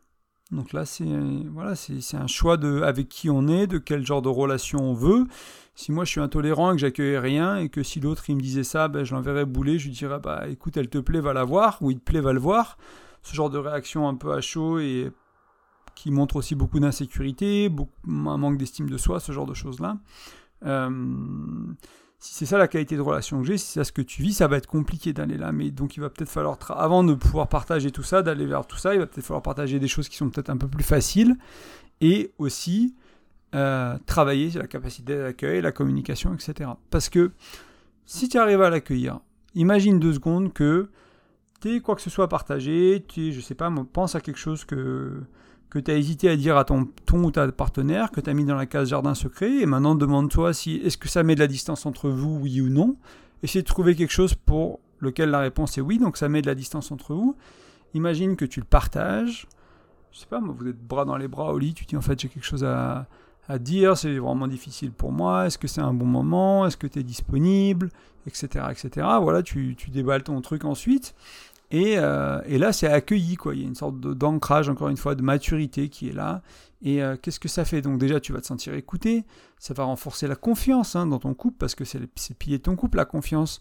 donc 0.52 0.72
là, 0.72 0.84
c'est 0.84 1.04
voilà, 1.04 1.74
un 2.12 2.26
choix 2.26 2.56
de 2.56 2.82
avec 2.82 3.08
qui 3.08 3.30
on 3.30 3.48
est, 3.48 3.66
de 3.66 3.78
quel 3.78 4.06
genre 4.06 4.22
de 4.22 4.28
relation 4.28 4.78
on 4.78 4.94
veut. 4.94 5.26
Si 5.74 5.92
moi 5.92 6.04
je 6.04 6.10
suis 6.10 6.20
intolérant 6.20 6.70
et 6.72 6.74
que 6.76 6.80
j'accueille 6.80 7.18
rien, 7.18 7.56
et 7.56 7.68
que 7.68 7.82
si 7.82 8.00
l'autre 8.00 8.30
il 8.30 8.36
me 8.36 8.40
disait 8.40 8.62
ça, 8.62 8.88
ben, 8.88 9.04
je 9.04 9.14
l'enverrais 9.14 9.44
bouler, 9.44 9.78
je 9.78 9.86
lui 9.86 9.92
dirais 9.92 10.20
bah 10.22 10.48
écoute, 10.48 10.76
elle 10.76 10.88
te 10.88 10.98
plaît, 10.98 11.20
va 11.20 11.32
la 11.32 11.44
voir, 11.44 11.78
ou 11.82 11.90
il 11.90 11.98
te 11.98 12.04
plaît, 12.04 12.20
va 12.20 12.32
le 12.32 12.40
voir. 12.40 12.78
Ce 13.22 13.34
genre 13.34 13.50
de 13.50 13.58
réaction 13.58 14.08
un 14.08 14.14
peu 14.14 14.32
à 14.32 14.40
chaud 14.40 14.78
et 14.78 15.10
qui 15.96 16.12
montre 16.12 16.36
aussi 16.36 16.54
beaucoup 16.54 16.78
d'insécurité, 16.78 17.68
un 18.06 18.36
manque 18.36 18.58
d'estime 18.58 18.88
de 18.88 18.98
soi, 18.98 19.18
ce 19.18 19.32
genre 19.32 19.46
de 19.46 19.54
choses-là. 19.54 19.98
Euh, 20.64 20.88
si 22.18 22.35
c'est 22.35 22.46
ça 22.46 22.58
la 22.58 22.68
qualité 22.68 22.96
de 22.96 23.02
relation 23.02 23.40
que 23.40 23.46
j'ai, 23.46 23.58
si 23.58 23.66
c'est 23.66 23.85
ce 23.85 23.92
que 23.92 24.02
tu 24.02 24.23
vis, 24.23 24.32
ça 24.35 24.49
va 24.49 24.56
être 24.56 24.66
compliqué 24.66 25.12
d'aller 25.12 25.37
là. 25.37 25.52
Mais 25.52 25.70
donc 25.70 25.96
il 25.96 26.00
va 26.00 26.11
peut-être 26.11 26.30
falloir, 26.30 26.58
avant 26.70 27.04
de 27.04 27.14
pouvoir 27.14 27.49
partager 27.49 27.90
tout 27.90 28.02
ça, 28.02 28.23
d'aller 28.23 28.46
vers 28.46 28.66
tout 28.66 28.78
ça, 28.78 28.94
il 28.94 29.00
va 29.00 29.06
peut-être 29.06 29.26
falloir 29.26 29.42
partager 29.42 29.78
des 29.78 29.88
choses 29.88 30.08
qui 30.08 30.16
sont 30.16 30.30
peut-être 30.30 30.50
un 30.50 30.56
peu 30.56 30.68
plus 30.68 30.85
faciles 30.85 31.37
et 32.00 32.32
aussi 32.38 32.94
euh, 33.54 33.99
travailler 34.06 34.50
sur 34.50 34.61
la 34.61 34.66
capacité 34.66 35.16
d'accueil, 35.16 35.61
la 35.61 35.73
communication, 35.73 36.35
etc. 36.35 36.70
Parce 36.90 37.08
que 37.08 37.32
si 38.06 38.28
tu 38.28 38.38
arrives 38.38 38.62
à 38.62 38.70
l'accueillir, 38.70 39.20
imagine 39.54 39.99
deux 39.99 40.14
secondes 40.14 40.52
que 40.52 40.88
tu 41.61 41.76
es 41.76 41.80
quoi 41.80 41.96
que 41.96 42.02
ce 42.02 42.11
soit 42.11 42.25
à 42.25 42.28
partager, 42.28 43.04
tu 43.08 43.32
je 43.32 43.40
sais 43.40 43.54
pas, 43.54 43.73
pense 43.92 44.14
à 44.14 44.20
quelque 44.20 44.38
chose 44.38 44.64
que 44.64 45.23
que 45.70 45.78
tu 45.78 45.90
as 45.90 45.96
hésité 45.96 46.28
à 46.28 46.37
dire 46.37 46.56
à 46.56 46.64
ton, 46.64 46.88
ton 47.06 47.25
ou 47.25 47.30
ta 47.30 47.50
partenaire, 47.50 48.11
que 48.11 48.20
tu 48.20 48.30
as 48.30 48.35
mis 48.35 48.44
dans 48.44 48.54
la 48.54 48.66
case 48.66 48.88
jardin 48.88 49.14
secret, 49.14 49.50
et 49.50 49.66
maintenant 49.66 49.94
demande-toi 49.94 50.52
si 50.52 50.76
est-ce 50.76 50.96
que 50.96 51.08
ça 51.08 51.23
met 51.23 51.35
de 51.35 51.40
la 51.40 51.46
distance 51.46 51.87
entre 51.87 52.08
vous, 52.08 52.38
oui 52.40 52.61
ou 52.61 52.68
non. 52.68 52.96
Essaye 53.42 53.62
de 53.62 53.66
trouver 53.66 53.94
quelque 53.94 54.12
chose 54.12 54.35
pour 54.35 54.80
lequel 55.00 55.30
la 55.30 55.40
réponse 55.40 55.76
est 55.78 55.80
oui, 55.80 55.99
donc 55.99 56.16
ça 56.16 56.28
met 56.28 56.42
de 56.42 56.46
la 56.46 56.54
distance 56.54 56.90
entre 56.92 57.14
vous. 57.14 57.37
Imagine 57.94 58.37
que 58.37 58.44
tu 58.44 58.61
le 58.61 58.66
partages. 58.66 59.46
Je 60.12 60.20
sais 60.20 60.26
pas, 60.26 60.40
vous 60.40 60.66
êtes 60.66 60.80
bras 60.80 61.04
dans 61.04 61.16
les 61.16 61.28
bras 61.28 61.52
au 61.52 61.58
lit, 61.58 61.75
tu 61.75 61.85
dis 61.85 61.96
en 61.96 62.00
fait 62.00 62.18
j'ai 62.18 62.28
quelque 62.28 62.46
chose 62.46 62.64
à, 62.64 63.06
à 63.49 63.58
dire, 63.58 63.96
c'est 63.96 64.18
vraiment 64.18 64.49
difficile 64.49 64.92
pour 64.92 65.12
moi, 65.12 65.46
est-ce 65.46 65.58
que 65.58 65.68
c'est 65.68 65.82
un 65.82 65.92
bon 65.92 66.06
moment, 66.06 66.66
est-ce 66.66 66.76
que 66.76 66.87
tu 66.87 67.00
es 67.00 67.02
disponible, 67.02 67.90
etc. 68.26 68.66
etc. 68.70 69.07
Voilà, 69.20 69.42
tu, 69.42 69.74
tu 69.76 69.90
déballes 69.90 70.22
ton 70.22 70.40
truc 70.40 70.64
ensuite. 70.64 71.14
Euh, 71.74 72.40
et, 72.46 72.59
là, 72.59 72.72
c'est 72.72 72.87
accueilli, 72.87 73.37
quoi. 73.37 73.55
Il 73.55 73.62
y 73.62 73.64
a 73.64 73.68
une 73.68 73.74
sorte 73.74 74.00
d'ancrage, 74.00 74.68
encore 74.68 74.88
une 74.88 74.96
fois, 74.96 75.14
de 75.14 75.22
maturité 75.22 75.88
qui 75.88 76.09
est 76.09 76.12
là. 76.12 76.42
Et 76.83 77.02
euh, 77.02 77.16
qu'est-ce 77.20 77.40
que 77.40 77.48
ça 77.48 77.64
fait? 77.64 77.83
Donc 77.83 77.98
déjà, 77.98 78.20
tu 78.20 78.33
vas 78.33 78.40
te 78.40 78.46
sentir 78.46 78.74
écouté. 78.74 79.24
Ça 79.59 79.74
va 79.74 79.85
renforcer 79.85 80.29
la 80.29 80.37
confiance 80.37 80.94
hein, 80.94 81.07
dans 81.07 81.18
ton 81.18 81.35
couple, 81.35 81.57
parce 81.59 81.74
que 81.74 81.85
c'est 81.85 81.98
le 81.98 82.09
pilier 82.38 82.59
de 82.59 82.62
ton 82.62 82.76
couple, 82.76 82.98
la 82.98 83.05
confiance. 83.05 83.61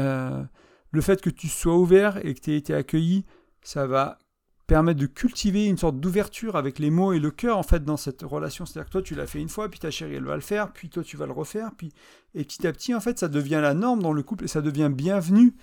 Euh, 0.00 0.42
le 0.90 1.00
fait 1.00 1.20
que 1.20 1.30
tu 1.30 1.48
sois 1.48 1.76
ouvert 1.76 2.24
et 2.24 2.34
que 2.34 2.40
tu 2.40 2.52
aies 2.52 2.56
été 2.56 2.74
accueilli, 2.74 3.24
ça 3.62 3.86
va 3.86 4.18
permettre 4.66 4.98
de 4.98 5.06
cultiver 5.06 5.66
une 5.66 5.76
sorte 5.76 6.00
d'ouverture 6.00 6.56
avec 6.56 6.78
les 6.78 6.90
mots 6.90 7.12
et 7.12 7.18
le 7.18 7.30
cœur 7.30 7.58
en 7.58 7.62
fait 7.62 7.84
dans 7.84 7.98
cette 7.98 8.22
relation. 8.22 8.64
C'est-à-dire 8.64 8.86
que 8.86 8.92
toi 8.92 9.02
tu 9.02 9.14
l'as 9.14 9.26
fait 9.26 9.40
une 9.40 9.50
fois, 9.50 9.68
puis 9.68 9.78
ta 9.78 9.90
chérie 9.90 10.14
elle 10.14 10.24
va 10.24 10.36
le 10.36 10.40
faire, 10.40 10.72
puis 10.72 10.88
toi 10.88 11.02
tu 11.02 11.18
vas 11.18 11.26
le 11.26 11.32
refaire, 11.32 11.72
puis 11.76 11.92
et 12.34 12.44
petit 12.44 12.66
à 12.66 12.72
petit 12.72 12.94
en 12.94 13.00
fait 13.00 13.18
ça 13.18 13.28
devient 13.28 13.60
la 13.60 13.74
norme 13.74 14.02
dans 14.02 14.12
le 14.12 14.22
couple 14.22 14.44
et 14.44 14.48
ça 14.48 14.62
devient 14.62 14.90
bienvenu 14.90 15.54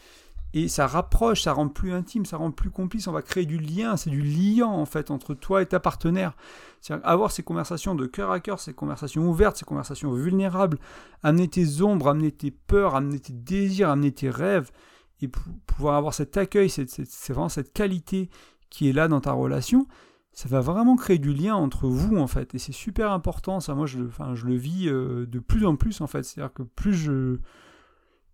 et 0.53 0.67
ça 0.67 0.85
rapproche, 0.87 1.43
ça 1.43 1.53
rend 1.53 1.69
plus 1.69 1.93
intime, 1.93 2.25
ça 2.25 2.37
rend 2.37 2.51
plus 2.51 2.69
complice, 2.69 3.07
on 3.07 3.11
va 3.11 3.21
créer 3.21 3.45
du 3.45 3.57
lien, 3.57 3.95
c'est 3.95 4.09
du 4.09 4.21
liant 4.21 4.71
en 4.71 4.85
fait 4.85 5.09
entre 5.11 5.33
toi 5.33 5.61
et 5.61 5.65
ta 5.65 5.79
partenaire. 5.79 6.35
C'est 6.81 6.93
avoir 7.03 7.31
ces 7.31 7.43
conversations 7.43 7.95
de 7.95 8.05
cœur 8.05 8.31
à 8.31 8.39
cœur, 8.39 8.59
ces 8.59 8.73
conversations 8.73 9.29
ouvertes, 9.29 9.57
ces 9.57 9.65
conversations 9.65 10.11
vulnérables, 10.11 10.77
amener 11.23 11.47
tes 11.47 11.81
ombres, 11.81 12.09
amener 12.09 12.31
tes 12.31 12.51
peurs, 12.51 12.95
amener 12.95 13.19
tes 13.19 13.33
désirs, 13.33 13.89
amener 13.89 14.11
tes 14.11 14.29
rêves, 14.29 14.71
et 15.21 15.29
pouvoir 15.67 15.95
avoir 15.95 16.13
cet 16.13 16.35
accueil, 16.35 16.69
c'est 16.69 17.29
vraiment 17.29 17.49
cette 17.49 17.73
qualité 17.73 18.29
qui 18.69 18.89
est 18.89 18.93
là 18.93 19.07
dans 19.07 19.21
ta 19.21 19.31
relation, 19.33 19.87
ça 20.33 20.49
va 20.49 20.61
vraiment 20.61 20.95
créer 20.95 21.19
du 21.19 21.33
lien 21.33 21.55
entre 21.55 21.87
vous 21.87 22.17
en 22.17 22.27
fait, 22.27 22.55
et 22.55 22.59
c'est 22.59 22.71
super 22.71 23.11
important, 23.11 23.59
ça. 23.59 23.75
Moi 23.75 23.85
je, 23.85 23.99
je 24.33 24.45
le 24.45 24.55
vis 24.55 24.87
euh, 24.87 25.25
de 25.27 25.39
plus 25.39 25.65
en 25.65 25.75
plus 25.75 26.01
en 26.01 26.07
fait, 26.07 26.23
c'est-à-dire 26.23 26.53
que 26.53 26.63
plus 26.63 26.93
je 26.93 27.37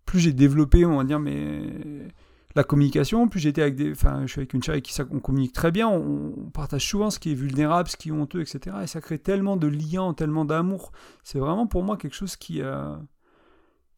plus 0.08 0.20
j'ai 0.20 0.32
développé, 0.32 0.86
on 0.86 0.96
va 0.96 1.04
dire, 1.04 1.20
mais 1.20 2.08
la 2.56 2.64
communication, 2.64 3.28
plus 3.28 3.40
j'étais 3.40 3.60
avec 3.60 3.76
des, 3.76 3.92
enfin, 3.92 4.22
je 4.22 4.32
suis 4.32 4.38
avec 4.38 4.54
une 4.54 4.62
chérie 4.62 4.80
qui 4.80 4.98
on 5.10 5.20
communique 5.20 5.52
très 5.52 5.70
bien, 5.70 5.86
on, 5.86 6.48
partage 6.48 6.88
souvent 6.88 7.10
ce 7.10 7.18
qui 7.18 7.32
est 7.32 7.34
vulnérable, 7.34 7.90
ce 7.90 7.96
qui 7.98 8.08
est 8.08 8.12
honteux, 8.12 8.40
etc. 8.40 8.74
Et 8.82 8.86
ça 8.86 9.02
crée 9.02 9.18
tellement 9.18 9.58
de 9.58 9.66
liens, 9.66 10.14
tellement 10.14 10.46
d'amour. 10.46 10.92
C'est 11.24 11.38
vraiment 11.38 11.66
pour 11.66 11.82
moi 11.82 11.98
quelque 11.98 12.14
chose 12.14 12.36
qui, 12.36 12.62
euh, 12.62 12.96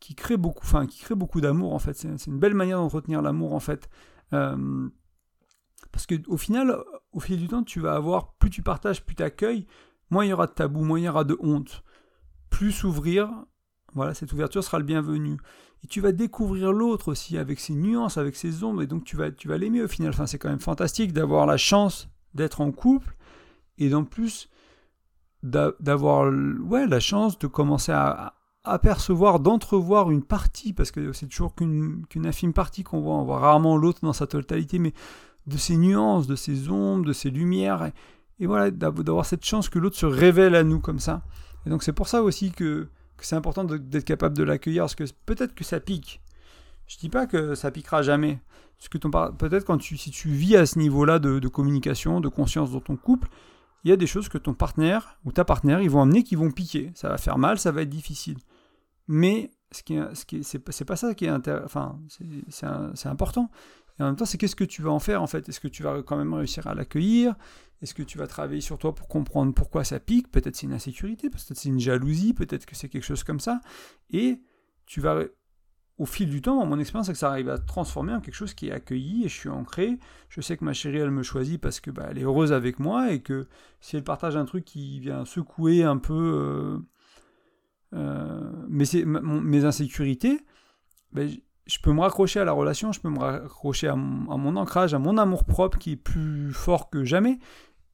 qui 0.01 0.17
crée 0.17 0.37
beaucoup, 0.37 0.65
enfin, 0.65 0.89
qui 0.89 0.99
crée 1.01 1.15
beaucoup 1.15 1.41
d'amour 1.41 1.75
en 1.75 1.79
fait. 1.79 1.95
C'est 1.95 2.27
une 2.27 2.41
belle 2.41 2.55
manière 2.55 2.79
d'entretenir 2.79 3.23
l'amour 3.23 3.55
en 3.55 3.61
fait. 3.61 3.89
Euh, 4.33 4.89
parce 5.93 6.07
que 6.07 6.17
au 6.27 6.37
final, 6.37 6.77
au 7.13 7.21
fil 7.21 7.39
du 7.39 7.47
temps, 7.47 7.63
tu 7.63 7.79
vas 7.79 7.95
avoir, 7.95 8.33
plus 8.33 8.51
tu 8.51 8.63
partages, 8.65 9.05
plus 9.05 9.15
tu 9.15 9.23
accueilles, 9.23 9.69
moins 10.11 10.25
il 10.25 10.31
y 10.31 10.33
aura 10.33 10.49
de 10.49 10.53
tabou, 10.53 10.83
moins 10.83 10.99
il 10.99 11.05
y 11.05 11.09
aura 11.09 11.23
de 11.23 11.37
honte. 11.39 11.85
Plus 12.51 12.73
s'ouvrir, 12.73 13.31
voilà, 13.95 14.13
cette 14.13 14.33
ouverture 14.33 14.65
sera 14.65 14.79
le 14.81 14.85
bienvenu. 14.85 15.37
Et 15.83 15.87
tu 15.87 16.01
vas 16.01 16.13
découvrir 16.13 16.73
l'autre 16.73 17.09
aussi 17.09 17.39
avec 17.39 17.59
ses 17.61 17.75
nuances, 17.75 18.19
avec 18.19 18.37
ses 18.37 18.65
ombres, 18.65 18.83
et 18.83 18.87
donc 18.87 19.05
tu 19.05 19.17
vas, 19.17 19.31
tu 19.31 19.49
vas 19.49 19.59
l'aimer 19.59 19.83
au 19.83 19.89
final. 19.89 20.11
Enfin, 20.11 20.27
c'est 20.27 20.39
quand 20.39 20.51
même 20.51 20.61
fantastique 20.61 21.13
d'avoir 21.13 21.47
la 21.47 21.57
chance 21.57 22.09
d'être 22.35 22.61
en 22.61 22.71
couple, 22.71 23.17
et 23.79 23.89
d'en 23.89 24.05
plus 24.05 24.49
d'avoir 25.43 26.31
ouais, 26.31 26.87
la 26.87 27.01
chance 27.01 27.39
de 27.39 27.47
commencer 27.47 27.93
à, 27.93 28.35
apercevoir, 28.63 29.41
d'entrevoir 29.41 30.11
une 30.11 30.23
partie, 30.23 30.75
parce 30.75 30.91
que 30.91 31.13
c'est 31.13 31.27
toujours 31.27 31.55
qu'une 31.55 32.05
infime 32.27 32.53
partie 32.53 32.83
qu'on 32.83 33.01
voit, 33.01 33.15
on 33.15 33.25
voit 33.25 33.39
rarement 33.39 33.77
l'autre 33.79 34.01
dans 34.03 34.13
sa 34.13 34.27
totalité, 34.27 34.79
mais 34.79 34.93
de 35.47 35.57
ses 35.57 35.79
nuances, 35.79 36.27
de 36.27 36.37
ses 36.37 36.69
ombres, 36.69 37.07
de 37.07 37.15
ses 37.15 37.31
lumières, 37.31 37.87
et, 37.87 37.93
et 38.39 38.47
voilà, 38.47 38.71
d'avoir 38.71 39.25
cette 39.25 39.45
chance 39.45 39.71
que 39.71 39.79
l'autre 39.79 39.97
se 39.97 40.07
révèle 40.07 40.55
à 40.55 40.63
nous 40.63 40.79
comme 40.79 40.99
ça. 40.99 41.23
Et 41.67 41.71
donc 41.71 41.83
c'est 41.83 41.93
pour 41.95 42.09
ça 42.09 42.23
aussi 42.23 42.53
que 42.53 42.89
c'est 43.25 43.37
important 43.37 43.65
d'être 43.65 44.05
capable 44.05 44.37
de 44.37 44.43
l'accueillir, 44.43 44.83
parce 44.85 44.95
que 44.95 45.05
peut-être 45.27 45.55
que 45.55 45.65
ça 45.65 45.81
pique. 45.81 46.21
Je 46.87 46.99
dis 46.99 47.09
pas 47.09 47.27
que 47.27 47.55
ça 47.55 47.71
piquera 47.71 48.03
jamais. 48.03 48.41
Parce 48.79 48.89
que 48.89 48.99
peut-être 49.37 49.65
quand 49.65 49.79
tu, 49.79 49.97
si 49.97 50.11
tu 50.11 50.31
vis 50.31 50.57
à 50.57 50.65
ce 50.65 50.79
niveau-là 50.79 51.19
de, 51.19 51.49
communication, 51.49 52.21
de 52.21 52.29
conscience 52.29 52.73
dans 52.73 52.81
ton 52.81 52.97
couple, 52.97 53.29
il 53.85 53.91
y 53.91 53.93
a 53.93 53.97
des 53.97 54.07
choses 54.07 54.29
que 54.29 54.39
ton 54.39 54.55
partenaire 54.55 55.19
ou 55.25 55.33
ta 55.33 55.45
partenaire, 55.45 55.81
ils 55.83 55.91
vont 55.91 56.03
amener 56.03 56.23
qui 56.23 56.35
vont 56.35 56.51
piquer. 56.51 56.91
Ça 56.95 57.09
va 57.11 57.19
faire 57.19 57.39
mal, 57.39 57.59
ça 57.59 57.73
va 57.73 57.83
être 57.83 57.91
difficile. 57.91 58.39
Mais 59.07 59.51
ce 59.71 59.83
qui, 59.83 59.99
ce 60.15 60.25
qui 60.25 60.43
c'est, 60.43 60.85
pas 60.85 60.97
ça 60.97 61.15
qui 61.15 61.27
est 61.27 61.49
enfin, 61.65 61.99
c'est 62.49 63.09
important. 63.09 63.51
Et 64.01 64.03
en 64.03 64.07
même 64.07 64.17
temps, 64.17 64.25
c'est 64.25 64.39
qu'est-ce 64.39 64.57
que 64.57 64.65
tu 64.65 64.81
vas 64.81 64.91
en 64.91 64.99
faire 64.99 65.23
en 65.23 65.27
fait? 65.27 65.47
Est-ce 65.51 65.61
que 65.61 65.69
tu 65.69 65.83
vas 65.83 66.03
quand 66.03 66.17
même 66.17 66.33
réussir 66.33 66.67
à 66.67 66.75
l'accueillir? 66.75 67.35
Est-ce 67.83 67.93
que 67.93 68.03
tu 68.03 68.17
vas 68.17 68.27
travailler 68.27 68.63
sur 68.63 68.79
toi 68.79 68.95
pour 68.95 69.09
comprendre 69.09 69.53
pourquoi 69.53 69.85
ça 69.85 70.01
pique? 70.01 70.31
Peut-être 70.31 70.57
c'est 70.57 70.67
une 70.67 70.73
insécurité, 70.73 71.29
peut-être 71.29 71.55
c'est 71.55 71.69
une 71.69 71.79
jalousie, 71.79 72.33
peut-être 72.33 72.65
que 72.65 72.75
c'est 72.75 72.89
quelque 72.89 73.05
chose 73.05 73.25
comme 73.25 73.41
ça. 73.41 73.61
Et 74.09 74.41
tu 74.87 75.03
vas, 75.03 75.25
au 75.99 76.07
fil 76.07 76.31
du 76.31 76.41
temps, 76.41 76.65
mon 76.65 76.79
expérience, 76.79 77.09
c'est 77.09 77.13
que 77.13 77.19
ça 77.19 77.29
arrive 77.29 77.51
à 77.51 77.59
transformer 77.59 78.15
en 78.15 78.23
quelque 78.23 78.35
chose 78.35 78.55
qui 78.55 78.69
est 78.69 78.73
accueilli 78.73 79.27
et 79.27 79.29
je 79.29 79.35
suis 79.35 79.51
ancré. 79.51 79.99
Je 80.31 80.41
sais 80.41 80.57
que 80.57 80.65
ma 80.65 80.73
chérie, 80.73 80.97
elle 80.97 81.11
me 81.11 81.23
choisit 81.23 81.61
parce 81.61 81.79
que 81.79 81.91
bah, 81.91 82.07
elle 82.11 82.17
est 82.17 82.25
heureuse 82.25 82.55
avec 82.55 82.79
moi 82.79 83.13
et 83.13 83.21
que 83.21 83.49
si 83.83 83.97
elle 83.97 84.05
partage 84.05 84.35
un 84.35 84.47
truc 84.47 84.65
qui 84.65 84.99
vient 85.01 85.27
secouer 85.27 85.85
un 85.85 85.99
peu 85.99 86.81
euh, 87.95 87.99
euh, 87.99 88.51
mes, 88.67 89.65
insécurités, 89.67 90.41
ben, 91.13 91.31
je 91.67 91.79
peux 91.79 91.93
me 91.93 92.01
raccrocher 92.01 92.41
à 92.41 92.45
la 92.45 92.53
relation, 92.53 92.93
je 92.93 93.01
peux 93.01 93.11
me 93.11 93.19
raccrocher 93.19 93.89
à 93.89 93.97
mon, 93.97 94.57
ancrage, 94.57 94.95
à 94.95 94.99
mon 94.99 95.19
amour 95.19 95.45
propre 95.45 95.79
qui 95.79 95.93
est 95.93 95.97
plus 95.97 96.53
fort 96.53 96.91
que 96.91 97.05
jamais 97.05 97.39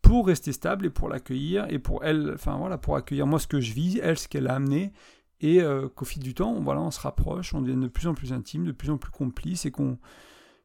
pour 0.03 0.29
rester 0.29 0.53
stable 0.53 0.87
et 0.87 0.91
pour 0.91 1.09
l'accueillir 1.09 1.67
et 1.69 1.79
pour 1.79 2.05
elle, 2.05 2.33
enfin 2.35 2.57
voilà, 2.57 2.79
pour 2.79 2.97
accueillir 2.97 3.27
moi 3.27 3.39
ce 3.39 3.47
que 3.47 3.61
je 3.61 3.73
vis, 3.73 3.99
elle 4.03 4.19
ce 4.19 4.29
qu'elle 4.29 4.47
a 4.47 4.55
amené 4.55 4.93
et 5.41 5.61
euh, 5.61 5.89
qu'au 5.89 6.05
fil 6.05 6.23
du 6.23 6.33
temps, 6.33 6.53
on, 6.53 6.63
voilà, 6.63 6.81
on 6.81 6.91
se 6.91 7.01
rapproche, 7.01 7.55
on 7.55 7.61
devient 7.61 7.81
de 7.81 7.89
plus 7.89 8.07
en 8.07 8.15
plus 8.15 8.33
intime, 8.33 8.65
de 8.65 8.73
plus 8.73 8.91
en 8.91 8.99
plus 8.99 9.11
complice 9.11 9.67
et 9.67 9.71
qu'on 9.71 9.99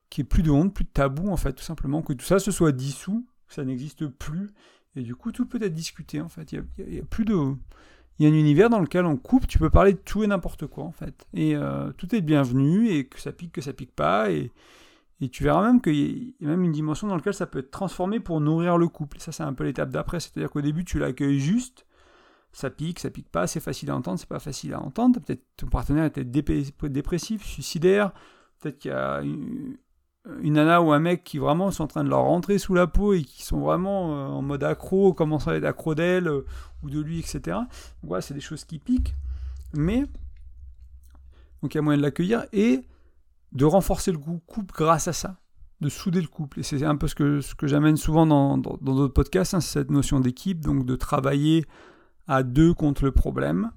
qu'il 0.10 0.24
n'y 0.24 0.28
ait 0.28 0.30
plus 0.30 0.44
de 0.44 0.52
honte, 0.52 0.74
plus 0.74 0.84
de 0.84 0.90
tabou 0.90 1.30
en 1.30 1.38
fait, 1.38 1.54
tout 1.54 1.64
simplement, 1.64 2.02
que 2.02 2.14
tout 2.14 2.26
ça 2.26 2.40
se 2.40 2.52
soit 2.52 2.74
dissous, 2.74 3.26
que 3.48 3.54
ça 3.54 3.64
n'existe 3.64 4.08
plus 4.08 4.52
et 4.96 5.04
du 5.04 5.16
coup 5.16 5.32
tout 5.32 5.46
peut 5.46 5.62
être 5.62 5.74
discuté 5.74 6.22
en 6.22 6.30
fait. 6.30 6.52
Il 6.52 6.64
y 6.78 7.00
a, 7.00 7.04
plus 7.04 7.26
de 7.26 7.36
il 8.19 8.26
y 8.26 8.30
a 8.30 8.32
un 8.32 8.38
univers 8.38 8.69
dans 8.69 8.80
lequel 8.80 9.06
on 9.06 9.17
coupe, 9.17 9.47
tu 9.47 9.58
peux 9.58 9.69
parler 9.69 9.93
de 9.93 10.00
tout 10.00 10.24
et 10.24 10.28
n'importe 10.28 10.67
quoi 10.67 10.84
en 10.84 10.91
fait. 10.91 11.26
Et 11.34 11.56
euh, 11.56 11.91
tout 11.93 12.13
est 12.15 12.21
bienvenu 12.21 12.89
et 12.89 13.06
que 13.06 13.19
ça 13.19 13.32
pique, 13.32 13.54
que 13.54 13.62
ça 13.62 13.74
pique 13.74 13.95
pas 13.95 14.30
et 14.30 14.52
tu 15.30 15.43
verras 15.43 15.63
même 15.63 15.82
qu'il 15.82 16.34
y 16.39 16.45
a 16.45 16.47
même 16.47 16.63
une 16.63 16.71
dimension 16.71 17.08
dans 17.08 17.15
laquelle 17.15 17.34
ça 17.34 17.45
peut 17.45 17.60
être 17.60 17.69
transformé 17.69 18.19
pour 18.19 18.41
nourrir 18.41 18.78
le 18.78 18.88
couple. 18.88 19.17
Et 19.17 19.19
ça, 19.19 19.32
c'est 19.32 19.43
un 19.43 19.54
peu 19.54 19.63
l'étape 19.63 19.89
d'après. 19.89 20.19
C'est-à-dire 20.19 20.50
qu'au 20.50 20.62
début, 20.62 20.84
tu 20.84 20.97
l'accueilles 20.97 21.39
juste, 21.39 21.86
ça 22.52 22.69
pique, 22.69 23.00
ça 23.00 23.12
pique 23.12 23.30
pas, 23.30 23.45
c'est 23.45 23.60
facile 23.60 23.91
à 23.91 23.95
entendre, 23.95 24.19
c'est 24.19 24.30
pas 24.30 24.39
facile 24.39 24.74
à 24.74 24.82
entendre. 24.82 25.19
Peut-être 25.19 25.43
ton 25.58 25.67
partenaire 25.67 26.06
est 26.06 26.10
peut-être 26.10 26.91
dépressif, 26.91 27.45
suicidaire. 27.45 28.12
Peut-être 28.60 28.80
qu'il 28.80 28.91
y 28.91 28.93
a 28.93 29.21
une, 29.21 29.78
nana 30.26 30.82
ou 30.82 30.92
un 30.92 31.00
mec 31.00 31.24
qui 31.24 31.38
vraiment 31.38 31.72
sont 31.72 31.84
en 31.84 31.88
train 31.88 32.04
de 32.04 32.10
leur 32.10 32.24
rentrer 32.24 32.58
sous 32.58 32.74
la 32.74 32.88
peau 32.88 33.14
et 33.14 33.24
qui 33.24 33.44
sont 33.44 33.60
vraiment 33.60 34.14
euh, 34.14 34.28
en 34.28 34.42
mode 34.42 34.64
accro, 34.64 35.14
commençant 35.14 35.52
à 35.52 35.56
être 35.56 35.66
accro 35.66 35.96
d'elle 35.96 36.28
euh, 36.28 36.46
ou 36.84 36.90
de 36.90 37.00
lui, 37.00 37.20
etc. 37.20 37.58
Voilà, 38.04 38.22
c'est 38.22 38.34
des 38.34 38.42
choses 38.42 38.64
qui 38.64 38.80
piquent. 38.80 39.16
Mais, 39.74 40.02
donc 41.62 41.74
il 41.74 41.76
y 41.76 41.78
a 41.80 41.82
moyen 41.82 41.98
de 41.98 42.04
l'accueillir. 42.04 42.46
Et 42.54 42.82
de 43.52 43.66
renforcer 43.66 44.12
le 44.12 44.18
couple 44.18 44.74
grâce 44.74 45.08
à 45.08 45.14
ça, 45.14 45.38
de 45.82 45.90
souder 45.90 46.22
le 46.22 46.28
couple. 46.28 46.62
Et 46.62 46.64
c'est 46.64 46.84
un 46.86 46.96
peu 46.96 47.08
ce 47.08 47.16
que, 47.16 47.42
ce 47.42 47.56
que 47.56 47.68
j'amène 47.68 47.98
souvent 47.98 48.26
dans 48.26 48.58
d'autres 48.58 48.84
dans, 48.84 49.10
podcasts, 49.10 49.54
hein, 49.54 49.60
cette 49.60 49.92
notion 49.92 50.20
d'équipe, 50.20 50.62
donc 50.62 50.86
de 50.86 50.96
travailler 50.96 51.66
à 52.28 52.44
deux 52.44 52.74
contre 52.74 53.04
le 53.04 53.12
problème, 53.12 53.72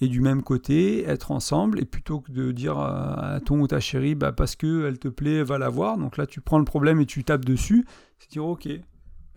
et 0.00 0.08
du 0.08 0.20
même 0.20 0.42
côté, 0.42 1.04
être 1.04 1.32
ensemble, 1.32 1.80
et 1.80 1.84
plutôt 1.84 2.20
que 2.20 2.30
de 2.30 2.52
dire 2.52 2.78
à 2.78 3.40
ton 3.44 3.60
ou 3.60 3.66
ta 3.66 3.80
chérie, 3.80 4.14
bah 4.14 4.32
parce 4.32 4.54
qu'elle 4.54 4.98
te 4.98 5.08
plaît, 5.08 5.42
va 5.42 5.58
la 5.58 5.68
voir, 5.68 5.98
donc 5.98 6.16
là 6.16 6.26
tu 6.26 6.40
prends 6.40 6.58
le 6.58 6.64
problème 6.64 7.00
et 7.00 7.06
tu 7.06 7.24
tapes 7.24 7.44
dessus, 7.44 7.84
c'est 8.18 8.30
dire 8.30 8.46
ok, 8.46 8.68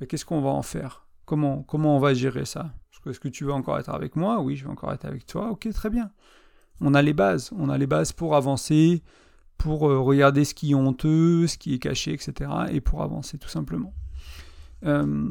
qu'est-ce 0.07 0.25
qu'on 0.25 0.41
va 0.41 0.49
en 0.49 0.61
faire? 0.61 1.07
Comment, 1.25 1.63
comment 1.63 1.95
on 1.95 1.99
va 1.99 2.13
gérer 2.13 2.45
ça? 2.45 2.73
Est-ce 3.07 3.19
que 3.19 3.29
tu 3.29 3.45
veux 3.45 3.53
encore 3.53 3.79
être 3.79 3.89
avec 3.89 4.15
moi? 4.15 4.39
Oui, 4.41 4.55
je 4.55 4.65
veux 4.65 4.69
encore 4.69 4.93
être 4.93 5.05
avec 5.05 5.25
toi, 5.25 5.49
ok, 5.49 5.67
très 5.73 5.89
bien. 5.89 6.11
On 6.81 6.93
a 6.93 7.01
les 7.01 7.13
bases, 7.13 7.51
on 7.57 7.69
a 7.69 7.77
les 7.77 7.87
bases 7.87 8.11
pour 8.11 8.35
avancer, 8.35 9.01
pour 9.57 9.89
euh, 9.89 9.99
regarder 9.99 10.45
ce 10.45 10.53
qui 10.53 10.71
est 10.71 10.75
honteux, 10.75 11.47
ce 11.47 11.57
qui 11.57 11.73
est 11.73 11.79
caché, 11.79 12.13
etc. 12.13 12.49
et 12.71 12.81
pour 12.81 13.01
avancer 13.01 13.37
tout 13.37 13.49
simplement. 13.49 13.93
Euh, 14.85 15.29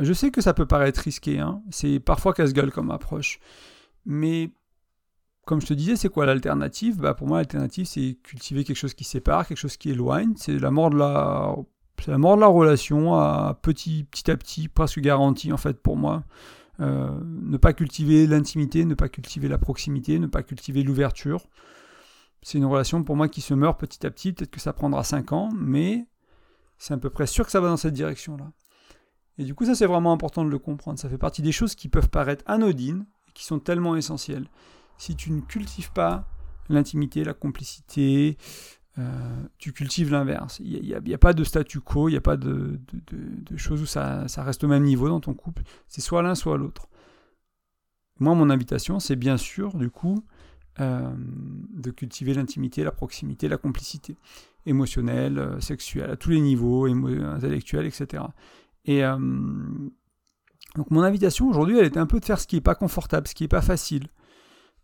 je 0.00 0.12
sais 0.12 0.30
que 0.30 0.40
ça 0.40 0.54
peut 0.54 0.66
paraître 0.66 1.00
risqué, 1.00 1.40
hein. 1.40 1.62
c'est 1.70 1.98
parfois 1.98 2.32
casse-gueule 2.32 2.70
comme 2.70 2.90
approche, 2.90 3.40
mais 4.06 4.52
comme 5.44 5.60
je 5.60 5.66
te 5.66 5.74
disais, 5.74 5.96
c'est 5.96 6.08
quoi 6.08 6.26
l'alternative? 6.26 6.98
Bah 6.98 7.14
Pour 7.14 7.26
moi, 7.26 7.38
l'alternative, 7.38 7.86
c'est 7.86 8.18
cultiver 8.22 8.64
quelque 8.64 8.76
chose 8.76 8.94
qui 8.94 9.04
sépare, 9.04 9.46
quelque 9.46 9.58
chose 9.58 9.76
qui 9.76 9.90
éloigne, 9.90 10.34
c'est 10.36 10.58
la 10.58 10.70
mort 10.70 10.90
de 10.90 10.96
la, 10.96 11.54
la 12.06 12.18
mort 12.18 12.36
de 12.36 12.40
la 12.40 12.46
relation 12.46 13.14
à 13.14 13.58
petit, 13.62 14.04
petit 14.10 14.30
à 14.30 14.36
petit, 14.36 14.68
presque 14.68 15.00
garantie 15.00 15.52
en 15.52 15.56
fait 15.56 15.80
pour 15.80 15.96
moi. 15.96 16.24
Euh, 16.80 17.08
ne 17.22 17.56
pas 17.56 17.72
cultiver 17.72 18.26
l'intimité, 18.26 18.84
ne 18.84 18.94
pas 18.94 19.08
cultiver 19.08 19.48
la 19.48 19.58
proximité, 19.58 20.18
ne 20.18 20.26
pas 20.26 20.42
cultiver 20.42 20.82
l'ouverture. 20.82 21.46
C'est 22.42 22.58
une 22.58 22.64
relation 22.64 23.02
pour 23.04 23.16
moi 23.16 23.28
qui 23.28 23.40
se 23.40 23.54
meurt 23.54 23.78
petit 23.78 24.06
à 24.06 24.10
petit. 24.10 24.32
Peut-être 24.32 24.50
que 24.50 24.60
ça 24.60 24.72
prendra 24.72 25.04
5 25.04 25.32
ans, 25.32 25.50
mais 25.54 26.06
c'est 26.78 26.94
à 26.94 26.98
peu 26.98 27.10
près 27.10 27.26
sûr 27.26 27.44
que 27.44 27.52
ça 27.52 27.60
va 27.60 27.68
dans 27.68 27.76
cette 27.76 27.94
direction-là. 27.94 28.50
Et 29.38 29.44
du 29.44 29.54
coup, 29.54 29.64
ça 29.64 29.74
c'est 29.74 29.86
vraiment 29.86 30.12
important 30.12 30.44
de 30.44 30.50
le 30.50 30.58
comprendre. 30.58 30.98
Ça 30.98 31.08
fait 31.08 31.18
partie 31.18 31.42
des 31.42 31.52
choses 31.52 31.74
qui 31.74 31.88
peuvent 31.88 32.10
paraître 32.10 32.44
anodines 32.46 33.06
qui 33.34 33.44
sont 33.44 33.58
tellement 33.58 33.96
essentielles. 33.96 34.48
Si 34.98 35.16
tu 35.16 35.30
ne 35.32 35.40
cultives 35.40 35.92
pas 35.92 36.26
l'intimité, 36.68 37.24
la 37.24 37.34
complicité, 37.34 38.36
euh, 38.98 39.42
tu 39.58 39.72
cultives 39.72 40.10
l'inverse. 40.10 40.60
Il 40.60 40.80
n'y 40.80 41.14
a, 41.14 41.18
pas 41.18 41.32
de 41.32 41.42
statu 41.42 41.80
quo, 41.80 42.08
il 42.08 42.12
n'y 42.12 42.18
a 42.18 42.22
pas 42.22 42.36
de, 42.36 42.78
choses 43.56 43.82
où 43.82 43.86
ça, 43.86 44.24
reste 44.38 44.64
au 44.64 44.68
même 44.68 44.84
niveau 44.84 45.08
dans 45.08 45.20
ton 45.20 45.34
couple. 45.34 45.62
C'est 45.88 46.00
soit 46.00 46.22
l'un, 46.22 46.34
soit 46.34 46.56
l'autre. 46.56 46.88
Moi, 48.20 48.34
mon 48.34 48.50
invitation, 48.50 49.00
c'est 49.00 49.16
bien 49.16 49.36
sûr, 49.36 49.76
du 49.76 49.90
coup, 49.90 50.24
euh, 50.80 51.12
de 51.16 51.90
cultiver 51.90 52.34
l'intimité, 52.34 52.84
la 52.84 52.92
proximité, 52.92 53.48
la 53.48 53.56
complicité 53.56 54.16
émotionnelle, 54.66 55.38
euh, 55.38 55.60
sexuelle, 55.60 56.10
à 56.10 56.16
tous 56.16 56.30
les 56.30 56.40
niveaux, 56.40 56.86
intellectuels, 56.86 57.86
etc. 57.86 58.22
Et 58.84 59.00
donc 60.76 60.90
mon 60.90 61.00
invitation 61.02 61.48
aujourd'hui, 61.48 61.78
elle 61.78 61.86
était 61.86 61.98
un 61.98 62.06
peu 62.06 62.20
de 62.20 62.24
faire 62.24 62.38
ce 62.38 62.46
qui 62.46 62.56
n'est 62.56 62.60
pas 62.60 62.74
confortable, 62.74 63.26
ce 63.26 63.34
qui 63.34 63.44
n'est 63.44 63.48
pas 63.48 63.62
facile. 63.62 64.08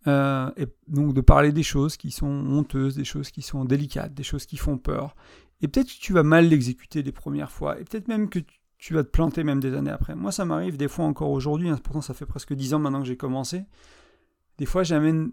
Et 0.07 0.67
donc 0.89 1.15
de 1.15 1.21
parler 1.21 1.53
des 1.53 1.63
choses 1.63 1.97
qui 1.97 2.11
sont 2.11 2.27
honteuses, 2.27 2.97
des 2.97 3.05
choses 3.05 3.31
qui 3.31 3.43
sont 3.43 3.65
délicates, 3.65 4.15
des 4.15 4.23
choses 4.23 4.47
qui 4.47 4.57
font 4.57 4.79
peur. 4.79 5.15
Et 5.63 5.69
peut-être 5.69 5.89
que 5.89 6.01
tu 6.01 6.13
vas 6.13 6.23
mal 6.23 6.49
l'exécuter 6.49 7.03
les 7.03 7.13
premières 7.13 7.51
fois, 7.51 7.79
et 7.79 7.85
peut-être 7.85 8.09
même 8.09 8.31
que 8.31 8.39
tu 8.79 8.95
vas 8.95 9.05
te 9.05 9.11
planter 9.11 9.45
même 9.45 9.61
des 9.61 9.75
années 9.75 9.91
après. 9.91 10.15
Moi, 10.15 10.33
ça 10.33 10.47
m'arrive 10.47 10.79
des 10.79 10.89
fois 10.89 11.05
encore 11.05 11.31
aujourd'hui, 11.31 11.69
hein, 11.69 11.79
pourtant 11.83 12.01
ça 12.01 12.15
fait 12.15 12.25
presque 12.25 12.55
dix 12.55 12.73
ans 12.73 12.79
maintenant 12.79 13.01
que 13.01 13.07
j'ai 13.07 13.19
commencé. 13.19 13.65
Des 14.57 14.65
fois, 14.65 14.83
j'amène 14.83 15.33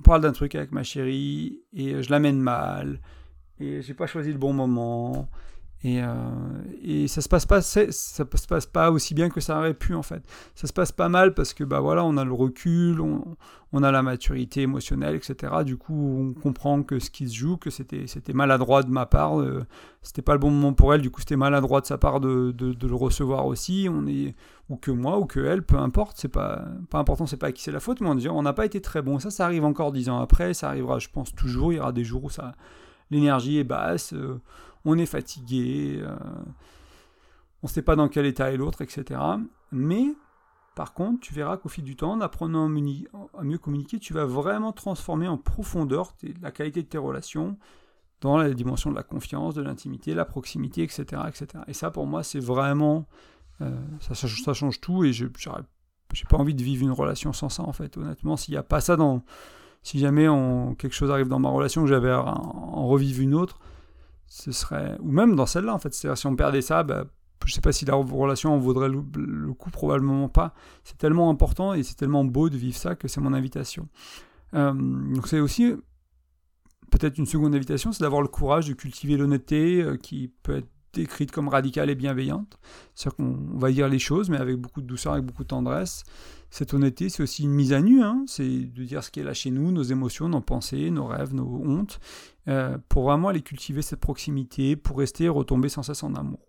on 0.00 0.02
parle 0.02 0.22
d'un 0.22 0.32
truc 0.32 0.54
avec 0.54 0.72
ma 0.72 0.82
chérie 0.82 1.60
et 1.74 2.02
je 2.02 2.10
l'amène 2.10 2.40
mal 2.40 3.00
et 3.58 3.82
j'ai 3.82 3.92
pas 3.92 4.06
choisi 4.06 4.32
le 4.32 4.38
bon 4.38 4.54
moment 4.54 5.28
et, 5.82 6.02
euh, 6.02 6.08
et 6.82 7.08
ça 7.08 7.22
se 7.22 7.28
passe 7.28 7.46
pas 7.46 7.62
ça 7.62 7.90
se 7.90 8.22
passe 8.22 8.66
pas 8.66 8.90
aussi 8.90 9.14
bien 9.14 9.30
que 9.30 9.40
ça 9.40 9.58
aurait 9.58 9.74
pu 9.74 9.94
en 9.94 10.02
fait. 10.02 10.22
Ça 10.54 10.66
se 10.66 10.72
passe 10.72 10.92
pas 10.92 11.08
mal 11.08 11.34
parce 11.34 11.54
que 11.54 11.64
bah 11.64 11.80
voilà 11.80 12.04
on 12.04 12.16
a 12.16 12.24
le 12.24 12.32
recul 12.32 13.00
on, 13.00 13.36
on 13.72 13.82
a 13.82 13.90
la 13.90 14.02
maturité 14.02 14.62
émotionnelle 14.62 15.14
etc 15.14 15.52
du 15.64 15.76
coup 15.78 16.18
on 16.18 16.38
comprend 16.38 16.82
que 16.82 16.98
ce 16.98 17.10
qui 17.10 17.28
se 17.28 17.34
joue 17.34 17.56
que 17.56 17.70
c'était 17.70 18.06
c'était 18.06 18.34
maladroit 18.34 18.82
de 18.82 18.90
ma 18.90 19.06
part 19.06 19.40
euh, 19.40 19.64
c'était 20.02 20.22
pas 20.22 20.32
le 20.32 20.38
bon 20.38 20.50
moment 20.50 20.72
pour 20.72 20.94
elle. 20.94 21.02
Du 21.02 21.10
coup 21.10 21.20
c'était 21.20 21.36
maladroit 21.36 21.80
de 21.80 21.86
sa 21.86 21.98
part 21.98 22.20
de, 22.20 22.52
de, 22.52 22.86
le 22.86 22.94
recevoir 22.94 23.46
aussi. 23.46 23.88
On 23.90 24.06
est 24.06 24.34
ou 24.68 24.76
que 24.76 24.90
moi 24.90 25.18
ou 25.18 25.26
que 25.26 25.40
elle 25.40 25.62
peu 25.62 25.76
importe. 25.76 26.16
C'est 26.18 26.28
pas 26.28 26.64
pas 26.88 26.98
important 26.98 27.26
c'est 27.26 27.36
pas 27.36 27.48
à 27.48 27.52
qui 27.52 27.62
c'est 27.62 27.72
la 27.72 27.80
faute 27.80 28.00
mais 28.00 28.08
on 28.08 28.38
on 28.38 28.42
n'a 28.42 28.52
pas 28.52 28.66
été 28.66 28.80
très 28.80 29.02
bon. 29.02 29.18
Ça 29.18 29.30
ça 29.30 29.44
arrive 29.44 29.64
encore 29.64 29.92
dix 29.92 30.08
ans 30.08 30.20
après. 30.20 30.54
Ça 30.54 30.68
arrivera 30.68 30.98
je 30.98 31.08
pense 31.08 31.34
toujours. 31.34 31.72
Il 31.72 31.76
y 31.76 31.80
aura 31.80 31.92
des 31.92 32.04
jours 32.04 32.24
où 32.24 32.30
ça 32.30 32.54
l'énergie 33.10 33.58
est 33.58 33.64
basse 33.64 34.12
euh, 34.14 34.40
on 34.84 34.98
est 34.98 35.06
fatigué, 35.06 35.98
euh, 36.00 36.16
on 37.62 37.66
ne 37.66 37.68
sait 37.68 37.82
pas 37.82 37.96
dans 37.96 38.08
quel 38.08 38.26
état 38.26 38.52
est 38.52 38.56
l'autre, 38.56 38.82
etc. 38.82 39.20
Mais, 39.72 40.14
par 40.74 40.94
contre, 40.94 41.20
tu 41.20 41.34
verras 41.34 41.56
qu'au 41.56 41.68
fil 41.68 41.84
du 41.84 41.96
temps, 41.96 42.12
en 42.12 42.20
apprenant 42.20 42.66
à 42.66 43.42
mieux 43.42 43.58
communiquer, 43.58 43.98
tu 43.98 44.12
vas 44.12 44.24
vraiment 44.24 44.72
transformer 44.72 45.28
en 45.28 45.36
profondeur 45.36 46.14
la 46.40 46.50
qualité 46.50 46.82
de 46.82 46.88
tes 46.88 46.98
relations 46.98 47.58
dans 48.20 48.36
la 48.36 48.50
dimension 48.50 48.90
de 48.90 48.96
la 48.96 49.02
confiance, 49.02 49.54
de 49.54 49.62
l'intimité, 49.62 50.14
la 50.14 50.24
proximité, 50.24 50.82
etc., 50.82 51.22
etc. 51.28 51.64
Et 51.68 51.72
ça, 51.72 51.90
pour 51.90 52.06
moi, 52.06 52.22
c'est 52.22 52.40
vraiment... 52.40 53.06
Euh, 53.62 53.78
ça, 54.00 54.54
change 54.54 54.80
tout 54.80 55.04
et 55.04 55.12
je 55.12 55.26
n'ai 55.26 55.30
pas 56.30 56.38
envie 56.38 56.54
de 56.54 56.62
vivre 56.62 56.82
une 56.82 56.92
relation 56.92 57.34
sans 57.34 57.50
ça, 57.50 57.62
en 57.62 57.72
fait. 57.72 57.98
Honnêtement, 57.98 58.36
s'il 58.36 58.52
n'y 58.52 58.58
a 58.58 58.62
pas 58.62 58.80
ça 58.80 58.96
dans... 58.96 59.22
Si 59.82 59.98
jamais 59.98 60.26
quelque 60.76 60.92
chose 60.92 61.10
arrive 61.10 61.28
dans 61.28 61.38
ma 61.38 61.48
relation, 61.48 61.82
que 61.82 61.88
j'avais 61.88 62.12
en 62.12 62.86
revivre 62.86 63.22
une 63.22 63.34
autre, 63.34 63.58
ce 64.30 64.52
serait 64.52 64.96
ou 65.00 65.10
même 65.10 65.36
dans 65.36 65.44
celle-là 65.44 65.74
en 65.74 65.78
fait. 65.78 65.92
C'est-à-dire 65.92 66.16
si 66.16 66.26
on 66.26 66.36
perdait 66.36 66.62
ça 66.62 66.82
bah, 66.84 67.04
je 67.44 67.52
sais 67.52 67.60
pas 67.60 67.72
si 67.72 67.84
la 67.84 67.94
relation 67.94 68.54
en 68.54 68.58
vaudrait 68.58 68.88
le, 68.88 69.52
coup 69.52 69.70
probablement 69.70 70.28
pas. 70.28 70.54
C'est 70.84 70.96
tellement 70.96 71.30
important 71.30 71.74
et 71.74 71.82
c'est 71.82 71.96
tellement 71.96 72.24
beau 72.24 72.48
de 72.48 72.56
vivre 72.56 72.76
ça 72.76 72.94
que 72.94 73.08
c'est 73.08 73.20
mon 73.20 73.34
invitation. 73.34 73.88
Euh, 74.54 74.72
donc 74.72 75.26
c'est 75.26 75.40
aussi 75.40 75.74
peut-être 76.90 77.18
une 77.18 77.26
seconde 77.26 77.54
invitation 77.54 77.92
c'est 77.92 78.02
d'avoir 78.02 78.20
le 78.20 78.26
courage 78.26 78.66
de 78.66 78.72
cultiver 78.72 79.16
l'honnêteté 79.16 79.80
euh, 79.80 79.96
qui 79.96 80.32
peut 80.42 80.56
être 80.56 80.68
décrite 80.92 81.30
comme 81.30 81.48
radicale 81.48 81.90
et 81.90 81.94
bienveillante 81.94 82.58
c'est-à-dire 82.94 83.16
qu'on 83.16 83.58
va 83.58 83.70
dire 83.70 83.88
les 83.88 83.98
choses 83.98 84.30
mais 84.30 84.38
avec 84.38 84.56
beaucoup 84.56 84.80
de 84.80 84.86
douceur 84.86 85.12
avec 85.12 85.24
beaucoup 85.24 85.44
de 85.44 85.48
tendresse 85.48 86.04
cette 86.50 86.74
honnêteté, 86.74 87.08
c'est 87.08 87.22
aussi 87.22 87.44
une 87.44 87.52
mise 87.52 87.72
à 87.72 87.80
nu, 87.80 88.02
hein. 88.02 88.24
c'est 88.26 88.48
de 88.48 88.84
dire 88.84 89.04
ce 89.04 89.10
qui 89.12 89.20
est 89.20 89.22
là 89.22 89.34
chez 89.34 89.52
nous, 89.52 89.70
nos 89.70 89.84
émotions, 89.84 90.28
nos 90.28 90.40
pensées, 90.40 90.90
nos 90.90 91.06
rêves, 91.06 91.32
nos 91.32 91.46
hontes, 91.46 92.00
euh, 92.48 92.76
pour 92.88 93.04
vraiment 93.04 93.28
aller 93.28 93.40
cultiver 93.40 93.82
cette 93.82 94.00
proximité, 94.00 94.74
pour 94.74 94.98
rester 94.98 95.24
et 95.24 95.28
retomber 95.28 95.68
sans 95.68 95.84
cesse 95.84 96.02
en 96.02 96.14
amour. 96.16 96.40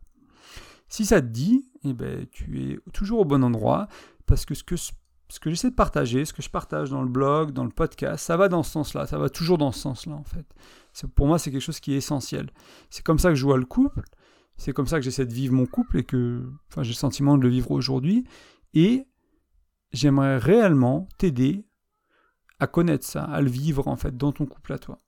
Si 0.89 1.05
ça 1.05 1.21
te 1.21 1.27
dit, 1.27 1.69
eh 1.83 1.93
ben, 1.93 2.25
tu 2.31 2.63
es 2.63 2.79
toujours 2.93 3.19
au 3.19 3.25
bon 3.25 3.43
endroit, 3.43 3.87
parce 4.25 4.43
que 4.43 4.55
ce 4.55 4.63
que, 4.63 4.75
ce 4.75 4.91
que 5.39 5.51
j'essaie 5.51 5.69
de 5.69 5.75
partager, 5.75 6.25
ce 6.25 6.33
que 6.33 6.41
je 6.41 6.49
partage 6.49 6.89
dans 6.89 7.03
le 7.03 7.09
blog, 7.09 7.51
dans 7.51 7.63
le 7.63 7.69
podcast, 7.69 8.25
ça 8.25 8.37
va 8.37 8.49
dans 8.49 8.63
ce 8.63 8.71
sens-là, 8.71 9.05
ça 9.05 9.19
va 9.19 9.29
toujours 9.29 9.59
dans 9.59 9.71
ce 9.71 9.81
sens-là 9.81 10.15
en 10.15 10.23
fait. 10.23 10.47
Pour 11.13 11.27
moi, 11.27 11.37
c'est 11.37 11.51
quelque 11.51 11.61
chose 11.61 11.79
qui 11.79 11.93
est 11.93 11.97
essentiel. 11.97 12.49
C'est 12.89 13.03
comme 13.03 13.19
ça 13.19 13.29
que 13.29 13.35
je 13.35 13.45
vois 13.45 13.57
le 13.57 13.65
couple, 13.65 14.01
c'est 14.61 14.73
comme 14.73 14.85
ça 14.85 14.99
que 14.99 15.03
j'essaie 15.03 15.25
de 15.25 15.33
vivre 15.33 15.55
mon 15.55 15.65
couple 15.65 15.97
et 15.97 16.03
que 16.03 16.47
j'ai 16.77 16.89
le 16.89 16.93
sentiment 16.93 17.35
de 17.35 17.41
le 17.41 17.49
vivre 17.49 17.71
aujourd'hui. 17.71 18.25
Et 18.75 19.07
j'aimerais 19.91 20.37
réellement 20.37 21.09
t'aider 21.17 21.65
à 22.59 22.67
connaître 22.67 23.03
ça, 23.03 23.23
à 23.23 23.41
le 23.41 23.49
vivre 23.49 23.87
en 23.87 23.95
fait 23.95 24.15
dans 24.15 24.31
ton 24.31 24.45
couple 24.45 24.73
à 24.73 24.77
toi. 24.77 25.01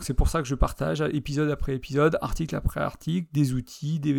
C'est 0.00 0.14
pour 0.14 0.28
ça 0.28 0.42
que 0.42 0.48
je 0.48 0.54
partage 0.54 1.02
épisode 1.12 1.50
après 1.50 1.74
épisode, 1.74 2.18
article 2.20 2.56
après 2.56 2.80
article, 2.80 3.28
des 3.32 3.52
outils, 3.52 4.00
des, 4.00 4.12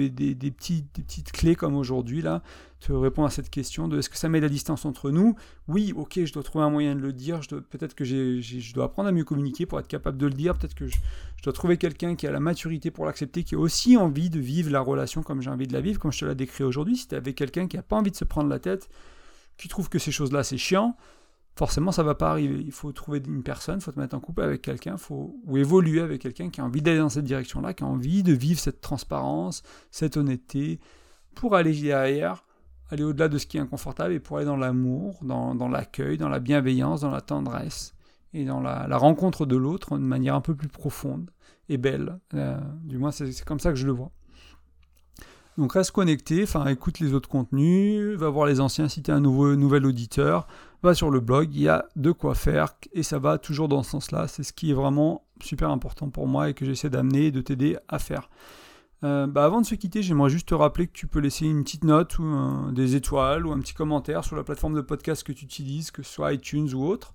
petites 0.51 1.31
clés 1.33 1.55
comme 1.55 1.75
aujourd'hui, 1.75 2.21
là, 2.21 2.41
te 2.79 2.93
répondre 2.93 3.27
à 3.27 3.31
cette 3.31 3.49
question 3.49 3.88
de 3.88 3.99
est-ce 3.99 4.09
que 4.09 4.17
ça 4.17 4.29
met 4.29 4.39
la 4.39 4.47
distance 4.47 4.85
entre 4.85 5.11
nous? 5.11 5.35
Oui, 5.67 5.93
ok, 5.95 6.23
je 6.23 6.31
dois 6.31 6.43
trouver 6.43 6.63
un 6.63 6.69
moyen 6.69 6.95
de 6.95 7.01
le 7.01 7.11
dire, 7.11 7.41
peut-être 7.69 7.93
que 7.93 8.05
je 8.05 8.73
dois 8.73 8.85
apprendre 8.85 9.09
à 9.09 9.11
mieux 9.11 9.25
communiquer 9.25 9.65
pour 9.65 9.79
être 9.79 9.88
capable 9.88 10.17
de 10.17 10.27
le 10.27 10.33
dire, 10.33 10.57
peut-être 10.57 10.75
que 10.75 10.88
je, 10.88 10.95
dois 11.43 11.53
trouver 11.53 11.77
quelqu'un 11.77 12.15
qui 12.15 12.25
a 12.25 12.31
la 12.31 12.39
maturité 12.39 12.89
pour 12.89 13.05
l'accepter, 13.05 13.43
qui 13.43 13.55
a 13.55 13.59
aussi 13.59 13.97
envie 13.97 14.29
de 14.29 14.39
vivre 14.39 14.71
la 14.71 14.79
relation 14.79 15.23
comme 15.23 15.41
j'ai 15.41 15.49
envie 15.49 15.67
de 15.67 15.73
la 15.73 15.81
vivre, 15.81 15.99
comme 15.99 16.11
je 16.11 16.19
te 16.19 16.25
l'ai 16.25 16.35
décrit 16.35 16.63
aujourd'hui. 16.63 16.95
Si 16.95 17.07
tu 17.07 17.15
avais 17.15 17.33
quelqu'un 17.33 17.67
qui 17.67 17.75
n'a 17.75 17.83
pas 17.83 17.97
envie 17.97 18.11
de 18.11 18.15
se 18.15 18.25
prendre 18.25 18.49
la 18.49 18.59
tête, 18.59 18.89
qui 19.57 19.67
trouve 19.67 19.89
que 19.89 19.99
ces 19.99 20.11
choses-là 20.11 20.43
c'est 20.43 20.57
chiant, 20.57 20.95
forcément 21.55 21.91
ça 21.91 22.03
va 22.03 22.15
pas 22.15 22.29
arriver. 22.29 22.59
Il 22.59 22.71
faut 22.71 22.91
trouver 22.91 23.21
une 23.25 23.43
personne, 23.43 23.79
il 23.79 23.81
faut 23.81 23.91
te 23.91 23.99
mettre 23.99 24.15
en 24.15 24.19
couple 24.19 24.41
avec 24.41 24.61
quelqu'un, 24.61 24.97
faut 24.97 25.39
ou 25.45 25.57
évoluer 25.57 26.01
avec 26.01 26.21
quelqu'un 26.21 26.49
qui 26.49 26.61
a 26.61 26.65
envie 26.65 26.81
d'aller 26.81 26.99
dans 26.99 27.09
cette 27.09 27.25
direction-là, 27.25 27.73
qui 27.73 27.83
a 27.83 27.87
envie 27.87 28.23
de 28.23 28.33
vivre 28.33 28.59
cette 28.59 28.81
transparence, 28.81 29.63
cette 29.91 30.17
honnêteté, 30.17 30.79
pour 31.33 31.55
aller 31.55 31.73
derrière, 31.73 32.45
aller 32.89 33.03
au-delà 33.03 33.27
de 33.29 33.37
ce 33.37 33.45
qui 33.45 33.57
est 33.57 33.61
inconfortable 33.61 34.13
et 34.13 34.19
pour 34.19 34.37
aller 34.37 34.45
dans 34.45 34.57
l'amour, 34.57 35.19
dans, 35.23 35.67
l'accueil, 35.67 36.17
dans 36.17 36.29
la 36.29 36.39
bienveillance, 36.39 37.01
dans 37.01 37.11
la 37.11 37.21
tendresse 37.21 37.95
et 38.33 38.45
dans 38.45 38.59
la, 38.59 38.87
la 38.87 38.97
rencontre 38.97 39.45
de 39.45 39.55
l'autre 39.55 39.97
de 39.97 40.03
manière 40.03 40.35
un 40.35 40.41
peu 40.41 40.55
plus 40.55 40.67
profonde 40.67 41.31
et 41.69 41.77
belle. 41.77 42.19
Euh, 42.33 42.59
du 42.83 42.97
moins 42.97 43.11
c'est 43.11 43.43
comme 43.45 43.59
ça 43.59 43.71
que 43.71 43.77
je 43.77 43.85
le 43.85 43.93
vois. 43.93 44.11
Donc 45.57 45.71
reste 45.71 45.91
connecté, 45.91 46.43
enfin 46.43 46.65
écoute 46.67 46.99
les 46.99 47.13
autres 47.13 47.29
contenus, 47.29 48.17
va 48.17 48.29
voir 48.29 48.45
les 48.45 48.59
anciens 48.59 48.89
si 48.89 49.01
tu 49.01 49.11
es 49.11 49.13
un 49.13 49.21
nouveau, 49.21 49.55
nouvel 49.55 49.85
auditeur, 49.85 50.47
sur 50.93 51.10
le 51.10 51.19
blog, 51.19 51.50
il 51.54 51.63
y 51.63 51.69
a 51.69 51.86
de 51.95 52.12
quoi 52.12 52.36
faire 52.36 52.76
et 52.93 53.04
ça 53.04 53.19
va 53.19 53.38
toujours 53.38 53.67
dans 53.67 53.84
ce 53.84 53.91
sens-là. 53.91 54.28
C'est 54.28 54.43
ce 54.43 54.54
qui 54.54 54.71
est 54.71 54.74
vraiment 54.74 55.26
super 55.41 55.69
important 55.69 56.10
pour 56.10 56.28
moi 56.28 56.50
et 56.50 56.54
que 56.54 56.65
j'essaie 56.65 56.89
d'amener 56.89 57.28
et 57.28 57.32
de 57.32 57.41
t'aider 57.41 57.78
à 57.88 58.00
faire. 58.00 58.30
Euh, 59.04 59.28
bah 59.28 59.45
avant 59.45 59.62
de 59.62 59.65
se 59.65 59.76
quitter, 59.76 60.02
j'aimerais 60.02 60.30
juste 60.30 60.48
te 60.48 60.56
rappeler 60.56 60.88
que 60.88 60.93
tu 60.93 61.06
peux 61.06 61.19
laisser 61.19 61.45
une 61.45 61.63
petite 61.63 61.84
note 61.84 62.17
ou 62.17 62.71
des 62.71 62.95
étoiles 62.95 63.45
ou 63.45 63.52
un 63.52 63.60
petit 63.60 63.74
commentaire 63.74 64.24
sur 64.24 64.36
la 64.36 64.43
plateforme 64.43 64.74
de 64.74 64.82
podcast 64.82 65.24
que 65.24 65.34
tu 65.34 65.45
utilises, 65.45 65.91
que 65.91 66.02
ce 66.02 66.12
soit 66.12 66.34
iTunes 66.34 66.74
ou 66.74 66.86
autre. 66.86 67.13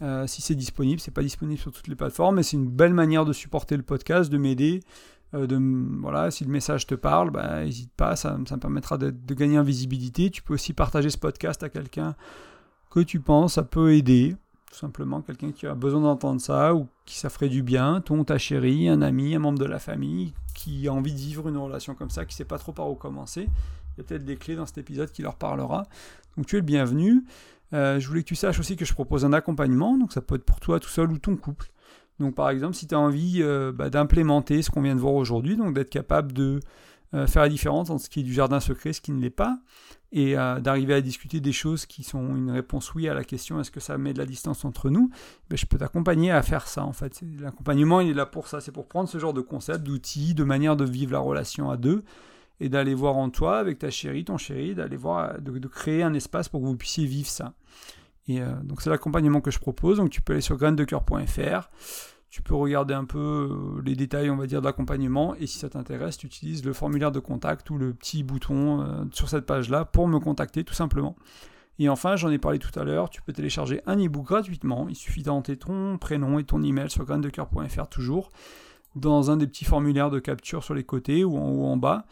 Euh, 0.00 0.26
si 0.26 0.42
c'est 0.42 0.54
disponible, 0.54 1.00
c'est 1.00 1.10
pas 1.10 1.22
disponible 1.22 1.60
sur 1.60 1.72
toutes 1.72 1.88
les 1.88 1.96
plateformes, 1.96 2.36
mais 2.36 2.42
c'est 2.42 2.56
une 2.56 2.68
belle 2.68 2.94
manière 2.94 3.24
de 3.24 3.32
supporter 3.32 3.76
le 3.76 3.82
podcast, 3.82 4.30
de 4.30 4.38
m'aider 4.38 4.80
euh, 5.34 5.46
de, 5.46 5.58
voilà, 6.00 6.30
si 6.30 6.44
le 6.44 6.50
message 6.50 6.86
te 6.86 6.94
parle, 6.94 7.30
bah, 7.30 7.64
n'hésite 7.64 7.92
pas, 7.92 8.16
ça, 8.16 8.38
ça 8.48 8.56
me 8.56 8.60
permettra 8.60 8.96
de, 8.96 9.10
gagner 9.34 9.58
en 9.58 9.62
visibilité. 9.62 10.30
Tu 10.30 10.42
peux 10.42 10.54
aussi 10.54 10.72
partager 10.72 11.10
ce 11.10 11.18
podcast 11.18 11.62
à 11.62 11.68
quelqu'un 11.68 12.14
que 12.90 13.00
tu 13.00 13.20
penses 13.20 13.54
ça 13.54 13.62
peut 13.62 13.94
aider, 13.94 14.36
tout 14.70 14.78
simplement 14.78 15.20
quelqu'un 15.22 15.52
qui 15.52 15.66
a 15.66 15.74
besoin 15.74 16.02
d'entendre 16.02 16.40
ça 16.40 16.74
ou 16.74 16.88
qui 17.04 17.16
ça 17.18 17.30
ferait 17.30 17.48
du 17.48 17.62
bien, 17.62 18.00
ton, 18.00 18.24
ta 18.24 18.38
chérie, 18.38 18.88
un 18.88 19.02
ami, 19.02 19.34
un 19.34 19.38
membre 19.38 19.58
de 19.58 19.64
la 19.64 19.78
famille 19.78 20.34
qui 20.54 20.88
a 20.88 20.92
envie 20.92 21.12
de 21.12 21.18
vivre 21.18 21.48
une 21.48 21.56
relation 21.56 21.94
comme 21.94 22.10
ça, 22.10 22.24
qui 22.24 22.34
sait 22.34 22.44
pas 22.44 22.58
trop 22.58 22.72
par 22.72 22.90
où 22.90 22.94
commencer. 22.94 23.48
Il 23.96 23.98
y 23.98 24.00
a 24.00 24.04
peut-être 24.04 24.24
des 24.24 24.36
clés 24.36 24.56
dans 24.56 24.66
cet 24.66 24.78
épisode 24.78 25.10
qui 25.10 25.22
leur 25.22 25.36
parlera. 25.36 25.84
Donc 26.36 26.46
tu 26.46 26.56
es 26.56 26.60
le 26.60 26.64
bienvenu. 26.64 27.24
Euh, 27.72 28.00
je 28.00 28.08
voulais 28.08 28.22
que 28.22 28.28
tu 28.28 28.34
saches 28.34 28.58
aussi 28.58 28.76
que 28.76 28.84
je 28.84 28.92
propose 28.92 29.24
un 29.24 29.32
accompagnement, 29.32 29.96
donc 29.96 30.12
ça 30.12 30.20
peut 30.20 30.36
être 30.36 30.44
pour 30.44 30.60
toi 30.60 30.80
tout 30.80 30.88
seul 30.88 31.10
ou 31.10 31.18
ton 31.18 31.36
couple. 31.36 31.70
Donc 32.18 32.34
par 32.34 32.50
exemple, 32.50 32.74
si 32.74 32.86
tu 32.86 32.94
as 32.94 32.98
envie 32.98 33.42
euh, 33.42 33.72
bah, 33.72 33.90
d'implémenter 33.90 34.62
ce 34.62 34.70
qu'on 34.70 34.82
vient 34.82 34.94
de 34.94 35.00
voir 35.00 35.14
aujourd'hui, 35.14 35.56
donc 35.56 35.74
d'être 35.74 35.90
capable 35.90 36.32
de 36.32 36.60
euh, 37.14 37.26
faire 37.26 37.42
la 37.42 37.48
différence 37.48 37.90
entre 37.90 38.04
ce 38.04 38.10
qui 38.10 38.20
est 38.20 38.24
du 38.24 38.32
jardin 38.32 38.60
secret 38.60 38.90
et 38.90 38.92
ce 38.92 39.00
qui 39.00 39.12
ne 39.12 39.20
l'est 39.20 39.30
pas, 39.30 39.58
et 40.12 40.38
euh, 40.38 40.60
d'arriver 40.60 40.94
à 40.94 41.00
discuter 41.00 41.40
des 41.40 41.52
choses 41.52 41.86
qui 41.86 42.02
sont 42.02 42.34
une 42.36 42.50
réponse 42.50 42.94
oui 42.94 43.08
à 43.08 43.14
la 43.14 43.24
question 43.24 43.60
est-ce 43.60 43.70
que 43.70 43.80
ça 43.80 43.98
met 43.98 44.12
de 44.12 44.18
la 44.18 44.26
distance 44.26 44.64
entre 44.64 44.90
nous, 44.90 45.10
ben, 45.50 45.56
je 45.56 45.66
peux 45.66 45.78
t'accompagner 45.78 46.30
à 46.30 46.42
faire 46.42 46.68
ça 46.68 46.84
en 46.84 46.92
fait. 46.92 47.20
L'accompagnement 47.40 48.00
il 48.00 48.10
est 48.10 48.14
là 48.14 48.26
pour 48.26 48.48
ça, 48.48 48.60
c'est 48.60 48.72
pour 48.72 48.86
prendre 48.86 49.08
ce 49.08 49.18
genre 49.18 49.34
de 49.34 49.40
concept, 49.40 49.84
d'outils, 49.84 50.34
de 50.34 50.44
manière 50.44 50.76
de 50.76 50.84
vivre 50.84 51.12
la 51.12 51.20
relation 51.20 51.70
à 51.70 51.76
deux 51.76 52.04
et 52.60 52.68
d'aller 52.68 52.94
voir 52.94 53.16
en 53.16 53.30
toi 53.30 53.58
avec 53.58 53.78
ta 53.78 53.90
chérie, 53.90 54.24
ton 54.24 54.38
chéri, 54.38 54.74
d'aller 54.74 54.96
voir, 54.96 55.40
de, 55.40 55.68
créer 55.68 56.02
un 56.02 56.14
espace 56.14 56.48
pour 56.48 56.60
que 56.60 56.66
vous 56.66 56.76
puissiez 56.76 57.06
vivre 57.06 57.28
ça. 57.28 57.54
Et 58.26 58.42
euh, 58.42 58.52
donc 58.62 58.82
c'est 58.82 58.90
l'accompagnement 58.90 59.40
que 59.40 59.50
je 59.50 59.58
propose. 59.58 59.98
Donc 59.98 60.10
tu 60.10 60.20
peux 60.20 60.34
aller 60.34 60.42
sur 60.42 60.56
graindecoeur.fr. 60.56 61.70
Tu 62.30 62.42
peux 62.42 62.54
regarder 62.54 62.94
un 62.94 63.04
peu 63.04 63.18
euh, 63.18 63.82
les 63.82 63.94
détails, 63.94 64.30
on 64.30 64.36
va 64.36 64.46
dire, 64.46 64.60
de 64.60 64.66
l'accompagnement. 64.66 65.34
Et 65.36 65.46
si 65.46 65.58
ça 65.58 65.70
t'intéresse, 65.70 66.18
tu 66.18 66.26
utilises 66.26 66.64
le 66.64 66.72
formulaire 66.72 67.10
de 67.10 67.20
contact 67.20 67.70
ou 67.70 67.78
le 67.78 67.94
petit 67.94 68.22
bouton 68.22 68.82
euh, 68.82 69.04
sur 69.12 69.28
cette 69.28 69.46
page-là 69.46 69.84
pour 69.84 70.08
me 70.08 70.18
contacter 70.18 70.62
tout 70.64 70.74
simplement. 70.74 71.16
Et 71.78 71.88
enfin, 71.88 72.16
j'en 72.16 72.30
ai 72.30 72.38
parlé 72.38 72.58
tout 72.58 72.76
à 72.78 72.84
l'heure, 72.84 73.08
tu 73.08 73.22
peux 73.22 73.32
télécharger 73.32 73.80
un 73.86 73.96
e-book 73.96 74.26
gratuitement. 74.26 74.86
Il 74.88 74.96
suffit 74.96 75.22
d'entrer 75.22 75.56
ton 75.56 75.96
prénom 75.96 76.38
et 76.38 76.44
ton 76.44 76.60
email 76.62 76.90
sur 76.90 77.04
graindecoeur.fr 77.04 77.86
toujours 77.88 78.30
dans 78.96 79.30
un 79.30 79.36
des 79.36 79.46
petits 79.46 79.64
formulaires 79.64 80.10
de 80.10 80.18
capture 80.18 80.64
sur 80.64 80.74
les 80.74 80.82
côtés 80.82 81.24
ou 81.24 81.36
en 81.36 81.48
haut 81.50 81.66
en 81.66 81.76
bas 81.76 82.04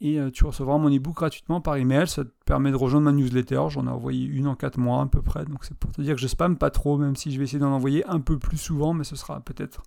et 0.00 0.18
euh, 0.18 0.30
tu 0.30 0.44
recevras 0.44 0.78
mon 0.78 0.90
ebook 0.90 1.16
gratuitement 1.16 1.60
par 1.60 1.76
email. 1.76 2.06
Ça 2.06 2.24
te 2.24 2.30
permet 2.44 2.70
de 2.70 2.76
rejoindre 2.76 3.04
ma 3.06 3.12
newsletter. 3.12 3.64
J'en 3.68 3.86
ai 3.86 3.90
envoyé 3.90 4.26
une 4.26 4.46
en 4.46 4.54
4 4.54 4.78
mois 4.78 5.02
à 5.02 5.06
peu 5.06 5.22
près. 5.22 5.44
Donc 5.44 5.64
c'est 5.64 5.76
pour 5.76 5.92
te 5.92 6.00
dire 6.02 6.14
que 6.14 6.20
je 6.20 6.26
spamme 6.26 6.56
pas 6.56 6.70
trop, 6.70 6.98
même 6.98 7.16
si 7.16 7.30
je 7.30 7.38
vais 7.38 7.44
essayer 7.44 7.58
d'en 7.58 7.72
envoyer 7.72 8.06
un 8.06 8.20
peu 8.20 8.38
plus 8.38 8.58
souvent, 8.58 8.94
mais 8.94 9.04
ce 9.04 9.16
sera 9.16 9.40
peut-être 9.40 9.82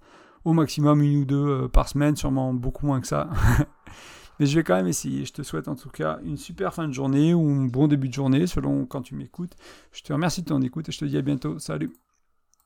au 0.45 0.53
maximum 0.53 1.01
une 1.01 1.21
ou 1.21 1.25
deux 1.25 1.47
euh, 1.47 1.67
par 1.67 1.89
semaine, 1.89 2.15
sûrement 2.15 2.53
beaucoup 2.53 2.85
moins 2.85 3.01
que 3.01 3.07
ça. 3.07 3.29
mais 4.39 4.45
je 4.45 4.55
vais 4.55 4.63
quand 4.63 4.75
même 4.75 4.87
essayer. 4.87 5.25
Je 5.25 5.33
te 5.33 5.41
souhaite 5.41 5.67
en 5.67 5.75
tout 5.75 5.89
cas 5.89 6.19
une 6.23 6.37
super 6.37 6.73
fin 6.73 6.87
de 6.87 6.93
journée 6.93 7.33
ou 7.33 7.49
un 7.49 7.65
bon 7.65 7.87
début 7.87 8.09
de 8.09 8.13
journée 8.13 8.47
selon 8.47 8.85
quand 8.85 9.01
tu 9.01 9.15
m'écoutes. 9.15 9.55
Je 9.91 10.01
te 10.01 10.13
remercie 10.13 10.41
de 10.41 10.47
ton 10.47 10.61
écoute 10.61 10.89
et 10.89 10.91
je 10.91 10.99
te 10.99 11.05
dis 11.05 11.17
à 11.17 11.21
bientôt. 11.21 11.59
Salut 11.59 11.91